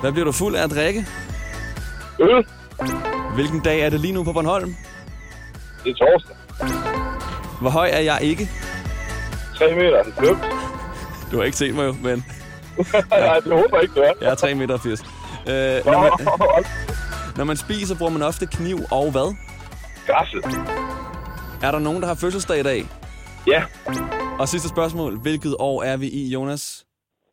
Hvad 0.00 0.12
bliver 0.12 0.24
du 0.24 0.32
fuld 0.32 0.56
af 0.56 0.64
at 0.64 0.70
drikke? 0.70 1.06
Øl. 2.20 2.46
Hvilken 3.34 3.60
dag 3.60 3.80
er 3.80 3.90
det 3.90 4.00
lige 4.00 4.12
nu 4.14 4.24
på 4.24 4.32
Bornholm? 4.32 4.76
Det 5.84 5.90
er 5.90 5.94
torsdag. 5.94 6.36
Hvor 7.60 7.70
høj 7.70 7.88
er 7.92 8.00
jeg 8.00 8.18
ikke? 8.22 8.48
3 9.54 9.74
meter. 9.74 9.98
Er 9.98 11.30
Du 11.30 11.36
har 11.36 11.44
ikke 11.44 11.56
set 11.56 11.74
mig 11.74 11.86
jo, 11.86 11.94
men 12.02 12.24
Nej, 13.10 13.40
det 13.40 13.52
håber 13.52 13.68
jeg 13.76 13.82
ikke, 13.82 13.94
du 13.94 14.00
er. 14.00 14.12
jeg 14.20 14.30
er 14.30 14.34
3 14.34 14.54
meter 14.54 14.76
80. 14.78 15.00
Øh, 15.00 15.06
når, 15.46 16.00
man, 16.00 16.10
når 17.36 17.44
man 17.44 17.56
spiser, 17.56 17.94
bruger 17.98 18.12
man 18.12 18.22
ofte 18.22 18.46
kniv 18.46 18.78
og 18.90 19.10
hvad? 19.10 19.34
Græsset. 20.06 20.44
Er 21.62 21.70
der 21.70 21.78
nogen, 21.78 22.00
der 22.02 22.08
har 22.08 22.14
fødselsdag 22.14 22.60
i 22.60 22.62
dag? 22.62 22.86
Ja. 23.46 23.62
Og 24.38 24.48
sidste 24.48 24.68
spørgsmål. 24.68 25.18
Hvilket 25.18 25.56
år 25.58 25.82
er 25.82 25.96
vi 25.96 26.08
i, 26.08 26.28
Jonas? 26.28 26.84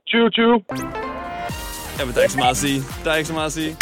2020. 0.07 0.63
Jamen, 1.99 2.13
der 2.13 2.19
er 2.19 2.23
ikke 2.23 2.33
så 2.33 2.39
meget 2.39 2.51
at 2.51 2.57
sige. 2.57 2.81
Der 3.03 3.11
er 3.11 3.15
ikke 3.15 3.27
så 3.27 3.33
meget 3.33 3.45
at 3.45 3.53
sige. 3.53 3.77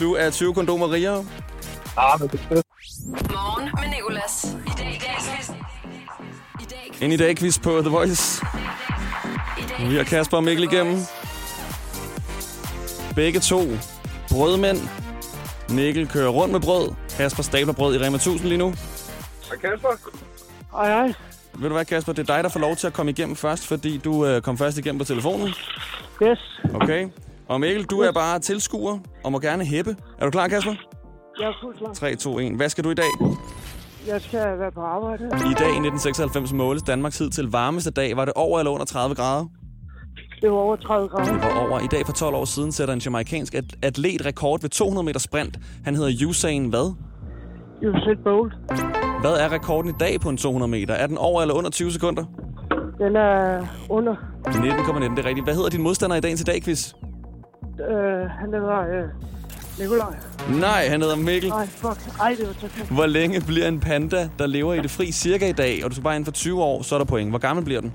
Du 0.00 0.14
er 0.14 0.30
20 0.30 0.54
kondomer 0.54 0.92
rigere. 0.92 1.24
Ah, 1.96 2.20
men 2.20 2.28
det 2.28 2.40
er 2.40 2.44
fedt. 2.54 2.66
Morgen 3.30 3.70
med 3.80 3.88
Nicolas. 3.96 4.56
I 4.66 4.70
dag 4.78 4.94
i 4.94 4.98
dag 4.98 5.16
Ind 7.00 7.12
i 7.12 7.16
dag 7.16 7.36
quiz 7.36 7.58
på 7.58 7.80
The 7.80 7.90
Voice. 7.90 8.46
Vi 9.88 9.96
har 9.96 10.04
Kasper 10.04 10.36
og 10.36 10.44
Mikkel 10.44 10.64
igennem. 10.72 10.96
Begge 13.14 13.40
to 13.40 13.60
brødmænd. 14.30 14.78
Mikkel 15.70 16.08
kører 16.08 16.28
rundt 16.28 16.52
med 16.52 16.60
brød. 16.60 16.90
Kasper 17.16 17.42
stabler 17.42 17.72
brød 17.72 17.94
i 17.94 17.98
Rema 17.98 18.16
1000 18.16 18.48
lige 18.48 18.58
nu. 18.58 18.66
Hej 19.48 19.56
Kasper. 19.70 19.88
Hej, 20.72 20.86
hej. 20.88 21.12
Ved 21.54 21.68
du 21.68 21.74
hvad, 21.74 21.84
Kasper? 21.84 22.12
Det 22.12 22.30
er 22.30 22.34
dig, 22.34 22.44
der 22.44 22.50
får 22.50 22.60
lov 22.60 22.76
til 22.76 22.86
at 22.86 22.92
komme 22.92 23.10
igennem 23.10 23.36
først, 23.36 23.66
fordi 23.66 23.98
du 23.98 24.26
øh, 24.26 24.42
kom 24.42 24.58
først 24.58 24.78
igennem 24.78 24.98
på 24.98 25.04
telefonen. 25.04 25.48
Yes. 26.22 26.60
Okay. 26.74 27.08
Og 27.48 27.60
Mikkel, 27.60 27.84
du 27.84 28.00
er 28.00 28.12
bare 28.12 28.38
tilskuer 28.38 28.98
og 29.24 29.32
må 29.32 29.38
gerne 29.38 29.64
hæppe. 29.64 29.96
Er 30.18 30.24
du 30.24 30.30
klar, 30.30 30.48
Kasper? 30.48 30.74
Jeg 31.40 31.48
er 31.48 31.52
fuldt 31.62 31.78
klar. 31.78 31.92
3, 31.92 32.16
2, 32.16 32.38
1. 32.38 32.52
Hvad 32.56 32.68
skal 32.68 32.84
du 32.84 32.90
i 32.90 32.94
dag? 32.94 33.10
Jeg 34.06 34.20
skal 34.20 34.58
være 34.58 34.72
på 34.72 34.80
arbejde. 34.80 35.24
I 35.24 35.28
dag 35.54 35.68
i 35.68 35.80
1996 35.80 36.52
måles 36.52 36.82
Danmarks 36.82 37.16
tid 37.16 37.30
til 37.30 37.50
varmeste 37.50 37.90
dag. 37.90 38.16
Var 38.16 38.24
det 38.24 38.34
over 38.34 38.58
eller 38.58 38.70
under 38.70 38.86
30 38.86 39.14
grader? 39.14 39.46
Det 40.42 40.50
var 40.50 40.56
over 40.56 40.76
30 40.76 41.08
grader. 41.08 41.32
Var 41.32 41.66
over. 41.68 41.80
I 41.80 41.86
dag 41.86 42.06
for 42.06 42.12
12 42.12 42.34
år 42.34 42.44
siden 42.44 42.72
sætter 42.72 42.94
en 42.94 43.00
jamaikansk 43.00 43.54
at- 43.54 43.76
atlet 43.82 44.26
rekord 44.26 44.60
ved 44.60 44.70
200 44.70 45.04
meter 45.04 45.20
sprint. 45.20 45.58
Han 45.84 45.96
hedder 45.96 46.26
Usain 46.28 46.64
hvad? 46.68 46.94
Usain 47.82 48.18
Bolt. 48.24 48.52
Hvad 49.20 49.30
er 49.32 49.52
rekorden 49.52 49.90
i 49.90 49.94
dag 50.00 50.20
på 50.20 50.28
en 50.28 50.36
200 50.36 50.70
meter? 50.70 50.94
Er 50.94 51.06
den 51.06 51.18
over 51.18 51.40
eller 51.42 51.54
under 51.54 51.70
20 51.70 51.92
sekunder? 51.92 52.24
Den 52.98 53.16
er 53.16 53.66
under. 53.88 54.14
19,19, 54.46 55.16
det 55.16 55.24
er 55.24 55.28
rigtigt. 55.28 55.46
Hvad 55.46 55.54
hedder 55.54 55.68
din 55.70 55.82
modstander 55.82 56.16
i 56.16 56.20
dagens 56.20 56.40
i 56.40 56.44
dag, 56.44 56.62
quiz? 56.62 56.92
Øh, 57.90 57.96
han 58.40 58.52
hedder 58.52 58.80
øh, 58.80 59.08
Nikolaj. 59.80 60.14
Nej, 60.60 60.88
han 60.88 61.00
hedder 61.00 61.16
Mikkel. 61.16 61.48
Nej, 61.50 61.66
fuck. 61.66 62.20
Ej, 62.20 62.34
det 62.38 62.46
var 62.46 62.52
så 62.52 62.66
fedt. 62.68 62.90
Hvor 62.90 63.06
længe 63.06 63.40
bliver 63.40 63.68
en 63.68 63.80
panda, 63.80 64.28
der 64.38 64.46
lever 64.46 64.74
i 64.74 64.80
det 64.80 64.90
fri 64.90 65.12
cirka 65.12 65.48
i 65.48 65.52
dag? 65.52 65.80
Og 65.84 65.90
du 65.90 65.94
skal 65.94 66.04
bare 66.04 66.14
inden 66.16 66.24
for 66.24 66.32
20 66.32 66.62
år, 66.62 66.82
så 66.82 66.94
er 66.94 66.98
der 66.98 67.04
point. 67.06 67.30
Hvor 67.30 67.38
gammel 67.38 67.64
bliver 67.64 67.80
den? 67.80 67.92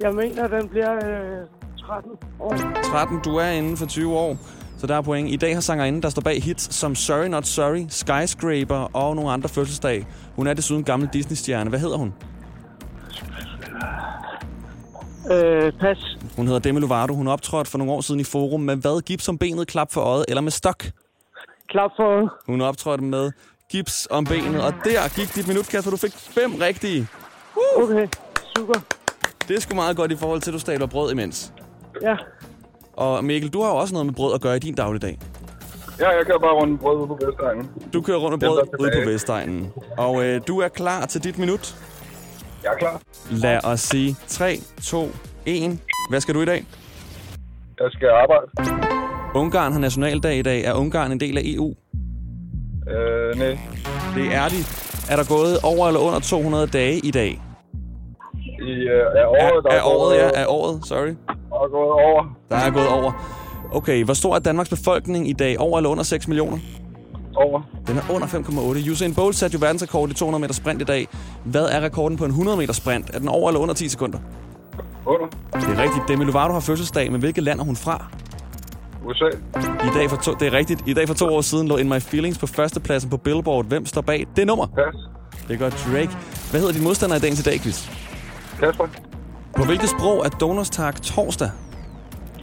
Jeg 0.00 0.14
mener, 0.14 0.48
den 0.48 0.68
bliver 0.68 0.94
øh, 0.94 1.46
13 1.86 2.10
år. 2.40 2.56
13, 2.90 3.20
du 3.24 3.36
er 3.36 3.50
inden 3.50 3.76
for 3.76 3.86
20 3.86 4.16
år. 4.18 4.36
Så 4.78 4.86
der 4.86 4.96
er 4.96 5.02
point. 5.02 5.30
I 5.30 5.36
dag 5.36 5.54
har 5.54 5.60
sangerinden, 5.60 6.02
der 6.02 6.08
står 6.08 6.22
bag 6.22 6.42
hits 6.42 6.74
som 6.74 6.94
Sorry 6.94 7.26
Not 7.26 7.46
Sorry, 7.46 7.86
Skyscraper 7.88 8.96
og 8.96 9.16
nogle 9.16 9.30
andre 9.30 9.48
fødselsdage. 9.48 10.06
Hun 10.36 10.46
er 10.46 10.54
desuden 10.54 10.84
gammel 10.84 11.08
Disney-stjerne. 11.12 11.70
Hvad 11.70 11.78
hedder 11.80 11.96
hun? 11.96 12.14
Øh, 15.32 15.72
pas. 15.80 16.16
Hun 16.36 16.46
hedder 16.46 16.60
Demi 16.60 16.80
Lovato. 16.80 17.14
Hun 17.14 17.28
optrådte 17.28 17.70
for 17.70 17.78
nogle 17.78 17.92
år 17.92 18.00
siden 18.00 18.20
i 18.20 18.24
Forum 18.24 18.60
med 18.60 18.76
hvad? 18.76 19.02
Gips 19.02 19.28
om 19.28 19.38
benet, 19.38 19.68
klap 19.68 19.92
for 19.92 20.00
øjet 20.00 20.24
eller 20.28 20.40
med 20.40 20.50
stok? 20.52 20.84
Klap 21.68 21.90
for 21.96 22.04
øjet. 22.04 22.30
Hun 22.46 22.60
optrådte 22.60 23.04
med 23.04 23.32
gips 23.70 24.08
om 24.10 24.24
benet. 24.24 24.62
Og 24.62 24.74
der 24.84 25.14
gik 25.16 25.34
dit 25.34 25.48
minut, 25.48 25.68
Kasper. 25.68 25.90
Du 25.90 25.96
fik 25.96 26.12
fem 26.12 26.54
rigtige. 26.54 27.08
Okay, 27.76 28.08
super. 28.56 28.80
Det 29.50 29.56
er 29.56 29.60
sgu 29.60 29.74
meget 29.74 29.96
godt 29.96 30.12
i 30.12 30.16
forhold 30.16 30.40
til, 30.40 30.50
at 30.50 30.54
du 30.54 30.58
stabler 30.58 30.86
brød 30.86 31.12
imens. 31.12 31.52
Ja. 32.02 32.16
Og 32.92 33.24
Mikkel, 33.24 33.50
du 33.50 33.62
har 33.62 33.70
jo 33.70 33.76
også 33.76 33.94
noget 33.94 34.06
med 34.06 34.14
brød 34.14 34.34
at 34.34 34.40
gøre 34.40 34.56
i 34.56 34.58
din 34.58 34.74
dagligdag. 34.74 35.18
Ja, 36.00 36.08
jeg 36.08 36.26
kører 36.26 36.38
bare 36.38 36.52
rundt 36.52 36.70
med 36.70 36.78
brød 36.78 36.98
ude 36.98 37.06
på 37.06 37.18
Vestegnen. 37.26 37.70
Du 37.92 38.02
kører 38.02 38.18
rundt 38.18 38.42
med 38.42 38.48
brød 38.48 38.62
ude 38.80 38.90
på. 39.04 39.10
Vestegnen. 39.10 39.72
Og 39.98 40.24
øh, 40.24 40.40
du 40.46 40.60
er 40.60 40.68
klar 40.68 41.06
til 41.06 41.24
dit 41.24 41.38
minut. 41.38 41.76
Jeg 42.62 42.72
er 42.72 42.76
klar. 42.76 43.00
Lad 43.30 43.64
os 43.64 43.80
sige 43.80 44.16
3, 44.26 44.56
2, 44.82 45.08
1. 45.46 45.78
Hvad 46.10 46.20
skal 46.20 46.34
du 46.34 46.40
i 46.40 46.44
dag? 46.44 46.66
Jeg 47.80 47.88
skal 47.90 48.08
arbejde. 48.08 48.46
Ungarn 49.34 49.72
har 49.72 49.80
nationaldag 49.80 50.36
i 50.36 50.42
dag. 50.42 50.64
Er 50.64 50.74
Ungarn 50.74 51.12
en 51.12 51.20
del 51.20 51.38
af 51.38 51.42
EU? 51.44 51.74
Øh, 52.90 53.38
nej. 53.38 53.58
Det 54.14 54.34
er 54.34 54.48
de. 54.48 54.60
Er 55.12 55.16
der 55.16 55.28
gået 55.28 55.58
over 55.62 55.86
eller 55.86 56.00
under 56.00 56.20
200 56.20 56.66
dage 56.66 56.98
i 56.98 57.10
dag? 57.10 57.40
I 58.60 58.70
øh, 58.72 59.20
er 59.22 59.26
året, 59.26 59.64
der 59.64 59.70
Er 59.70 59.82
året, 59.82 60.16
ja. 60.16 60.30
Er 60.34 60.46
året, 60.46 60.80
sorry. 60.84 61.06
Der 61.06 61.64
er 61.64 61.68
gået 61.68 61.90
over. 61.90 62.36
Der 62.50 62.56
er 62.56 62.70
gået 62.70 62.88
over. 62.88 63.12
Okay, 63.72 64.04
hvor 64.04 64.14
stor 64.14 64.34
er 64.34 64.38
Danmarks 64.38 64.68
befolkning 64.70 65.28
i 65.28 65.32
dag? 65.32 65.60
Over 65.60 65.78
eller 65.78 65.90
under 65.90 66.04
6 66.04 66.28
millioner? 66.28 66.58
Over. 67.36 67.62
Den 67.86 67.96
er 67.96 68.02
under 68.14 68.26
5,8. 68.26 68.90
Usain 68.90 69.14
Bolt 69.14 69.36
satte 69.36 69.54
jo 69.54 69.58
verdensrekord 69.60 70.10
i 70.10 70.14
200 70.14 70.40
meter 70.40 70.54
sprint 70.54 70.82
i 70.82 70.84
dag. 70.84 71.08
Hvad 71.44 71.64
er 71.64 71.80
rekorden 71.80 72.18
på 72.18 72.24
en 72.24 72.30
100 72.30 72.56
meter 72.56 72.72
sprint? 72.72 73.10
Er 73.14 73.18
den 73.18 73.28
over 73.28 73.48
eller 73.48 73.60
under 73.60 73.74
10 73.74 73.88
sekunder? 73.88 74.18
Under. 75.06 75.26
Det 75.54 75.78
er 75.78 75.82
rigtigt. 75.82 76.04
Demi 76.08 76.24
Lovato 76.24 76.52
har 76.52 76.60
fødselsdag, 76.60 77.12
men 77.12 77.20
hvilket 77.20 77.44
land 77.44 77.60
er 77.60 77.64
hun 77.64 77.76
fra? 77.76 78.06
USA. 79.06 79.24
I 79.84 79.90
dag 79.94 80.10
for 80.10 80.16
to, 80.16 80.32
det 80.32 80.46
er 80.48 80.52
rigtigt. 80.52 80.82
I 80.86 80.94
dag 80.94 81.08
for 81.08 81.14
to 81.14 81.34
år 81.34 81.40
siden 81.40 81.68
lå 81.68 81.76
In 81.76 81.88
My 81.88 82.00
Feelings 82.00 82.38
på 82.38 82.46
førstepladsen 82.46 83.10
på 83.10 83.16
Billboard. 83.16 83.66
Hvem 83.66 83.86
står 83.86 84.00
bag 84.00 84.26
det 84.36 84.46
nummer? 84.46 84.66
Pas. 84.66 84.94
Det 85.48 85.54
er 85.54 85.58
godt 85.58 85.86
Drake. 85.92 86.10
Hvad 86.50 86.60
hedder 86.60 86.72
din 86.74 86.84
modstander 86.84 87.16
i 87.16 87.18
dagens 87.18 87.40
i 87.40 87.42
dag, 87.42 87.60
quiz? 87.60 87.88
Kasper. 88.60 88.88
På 89.56 89.64
hvilket 89.64 89.88
sprog 89.88 90.24
er 90.24 90.28
Donnerstag 90.28 90.94
torsdag? 91.02 91.50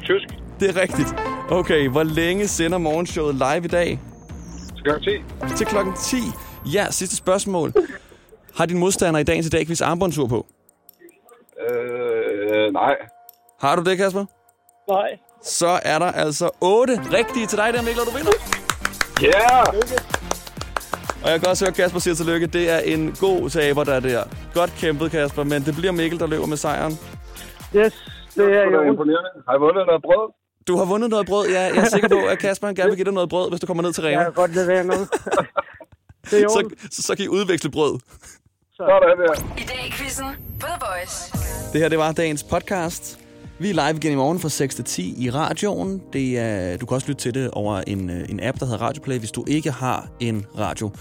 Tysk. 0.03 0.27
Det 0.60 0.69
er 0.69 0.82
rigtigt. 0.82 1.15
Okay, 1.49 1.89
hvor 1.89 2.03
længe 2.03 2.47
sender 2.47 2.77
morgenshowet 2.77 3.36
live 3.36 3.65
i 3.65 3.67
dag? 3.67 3.99
Til 4.75 4.84
klokken 4.84 5.03
10. 5.49 5.56
Til 5.58 5.65
klokken 5.65 5.93
10. 5.93 6.17
Ja, 6.73 6.88
sidste 6.91 7.15
spørgsmål. 7.15 7.73
Har 8.58 8.65
din 8.65 8.77
modstander 8.77 9.19
i 9.19 9.23
dagens 9.23 9.45
i 9.45 9.49
dag 9.49 9.65
quiz 9.67 9.82
armbåndsur 9.82 10.27
på? 10.27 10.45
Øh, 11.69 12.73
nej. 12.73 12.95
Har 13.62 13.75
du 13.75 13.84
det, 13.84 13.97
Kasper? 13.97 14.25
Nej. 14.89 15.10
Så 15.43 15.80
er 15.84 15.99
der 15.99 16.12
altså 16.12 16.49
8 16.62 16.93
rigtige 17.13 17.45
til 17.45 17.58
dig 17.58 17.73
der, 17.73 17.82
Mikkel, 17.82 18.01
og 18.01 18.08
du 18.08 18.17
vinder. 18.17 18.32
Ja! 19.21 19.27
Yeah! 19.27 20.27
Og 21.28 21.34
jeg 21.34 21.40
kan 21.42 21.50
også 21.50 21.66
høre, 21.66 21.70
at 21.72 21.76
Kasper 21.76 22.00
siger 22.00 22.16
tillykke. 22.16 22.48
Det 22.48 22.70
er 22.70 22.80
en 22.80 23.16
god 23.20 23.50
taber, 23.50 23.84
der 23.84 23.94
er 23.94 24.00
der. 24.00 24.24
Godt 24.54 24.72
kæmpet, 24.78 25.12
Kasper, 25.12 25.44
men 25.44 25.62
det 25.66 25.76
bliver 25.76 25.92
Mikkel, 25.92 26.20
der 26.20 26.28
løber 26.28 26.46
med 26.46 26.58
sejren. 26.58 26.92
Yes, 27.76 27.94
det 28.36 28.46
er 28.60 28.63
jo. 28.74 28.82
imponerende. 28.82 29.30
Har 29.48 29.56
I 29.56 29.60
vundet 29.60 29.86
noget 29.88 30.02
brød? 30.02 30.34
Du 30.68 30.78
har 30.78 30.86
vundet 30.86 31.10
noget 31.10 31.26
brød. 31.28 31.48
Ja, 31.50 31.62
jeg 31.62 31.78
er 31.78 31.90
sikker 31.90 32.08
på, 32.10 32.20
at 32.32 32.40
Kasper 32.40 32.68
han 32.68 32.76
gerne 32.76 32.90
vil 32.90 32.98
give 32.98 33.06
dig 33.06 33.13
noget 33.13 33.30
brød, 33.30 33.50
hvis 33.50 33.60
du 33.60 33.68
kommer 33.68 33.84
ned 33.84 33.94
til 33.94 34.04
Jeg 34.04 34.13
Rema. 34.13 34.24
kan 34.24 34.34
godt 34.34 34.56
levere 34.56 34.84
noget. 34.84 35.08
Det 36.32 36.40
er 36.40 36.44
jo. 36.44 36.50
Så, 36.50 36.70
så, 36.92 37.02
så 37.02 37.16
kan 37.16 37.26
I 37.26 37.28
udveksle 37.28 37.72
brød. 37.72 38.00
Sådan 38.78 39.18
der. 39.18 39.34
I 39.58 39.66
dag 39.72 39.88
i 39.88 39.92
quizzen 39.92 40.26
på 40.60 40.68
The 40.68 40.80
Voice. 40.88 41.34
Det 41.74 41.82
her, 41.82 41.90
det 41.90 41.98
var 41.98 42.12
dagens 42.12 42.44
podcast. 42.44 43.20
Vi 43.60 43.70
er 43.70 43.74
live 43.74 43.98
igen 43.98 44.12
i 44.12 44.15
morgen 44.15 44.39
fra 44.39 44.50
6 44.50 44.76
til 44.76 44.84
10 44.86 45.26
i 45.26 45.30
radioen. 45.32 46.02
Det 46.13 46.39
er, 46.39 46.78
du 46.78 46.86
kan 46.86 46.96
også 46.96 47.08
lytte 47.08 47.22
til 47.22 47.34
det 47.34 47.52
over 47.52 47.82
en, 47.88 48.10
øh, 48.10 48.30
en 48.30 48.39
app, 48.43 48.60
der 48.60 48.65
hedder 48.65 48.82
Radioplay, 48.82 49.17
hvis 49.20 49.32
du 49.32 49.43
ikke 49.48 49.72
har 49.72 50.08
en 50.20 50.46
radio. 50.58 50.91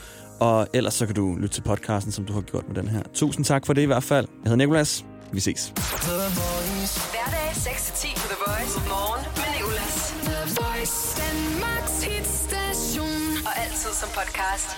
Og 0.40 0.68
ellers 0.72 0.94
så 0.94 1.06
kan 1.06 1.14
du 1.14 1.36
lytte 1.40 1.54
til 1.54 1.62
podcasten, 1.62 2.12
som 2.12 2.24
du 2.24 2.32
har 2.32 2.40
gjort 2.40 2.68
med 2.68 2.74
den 2.74 2.88
her. 2.88 3.02
Tusind 3.14 3.44
tak 3.44 3.66
for 3.66 3.72
det 3.72 3.82
i 3.82 3.84
hvert 3.84 4.02
fald. 4.02 4.26
Jeg 4.28 4.50
hedder 4.50 4.56
Nikolas. 4.56 5.04
Vi 5.32 5.40
ses. 5.40 5.72
Hverdag 5.76 7.50
6-10 7.52 8.14
på 8.20 8.26
The 8.28 8.36
Voice. 8.46 8.80
Morgen 8.88 9.24
med 9.36 9.48
Nicolas. 9.56 10.14
The 10.24 10.40
Voice. 10.60 10.96
Danmarks 11.22 12.02
hitstation. 12.04 13.46
Og 13.46 13.52
altid 13.62 13.90
som 14.00 14.08
podcast. 14.08 14.68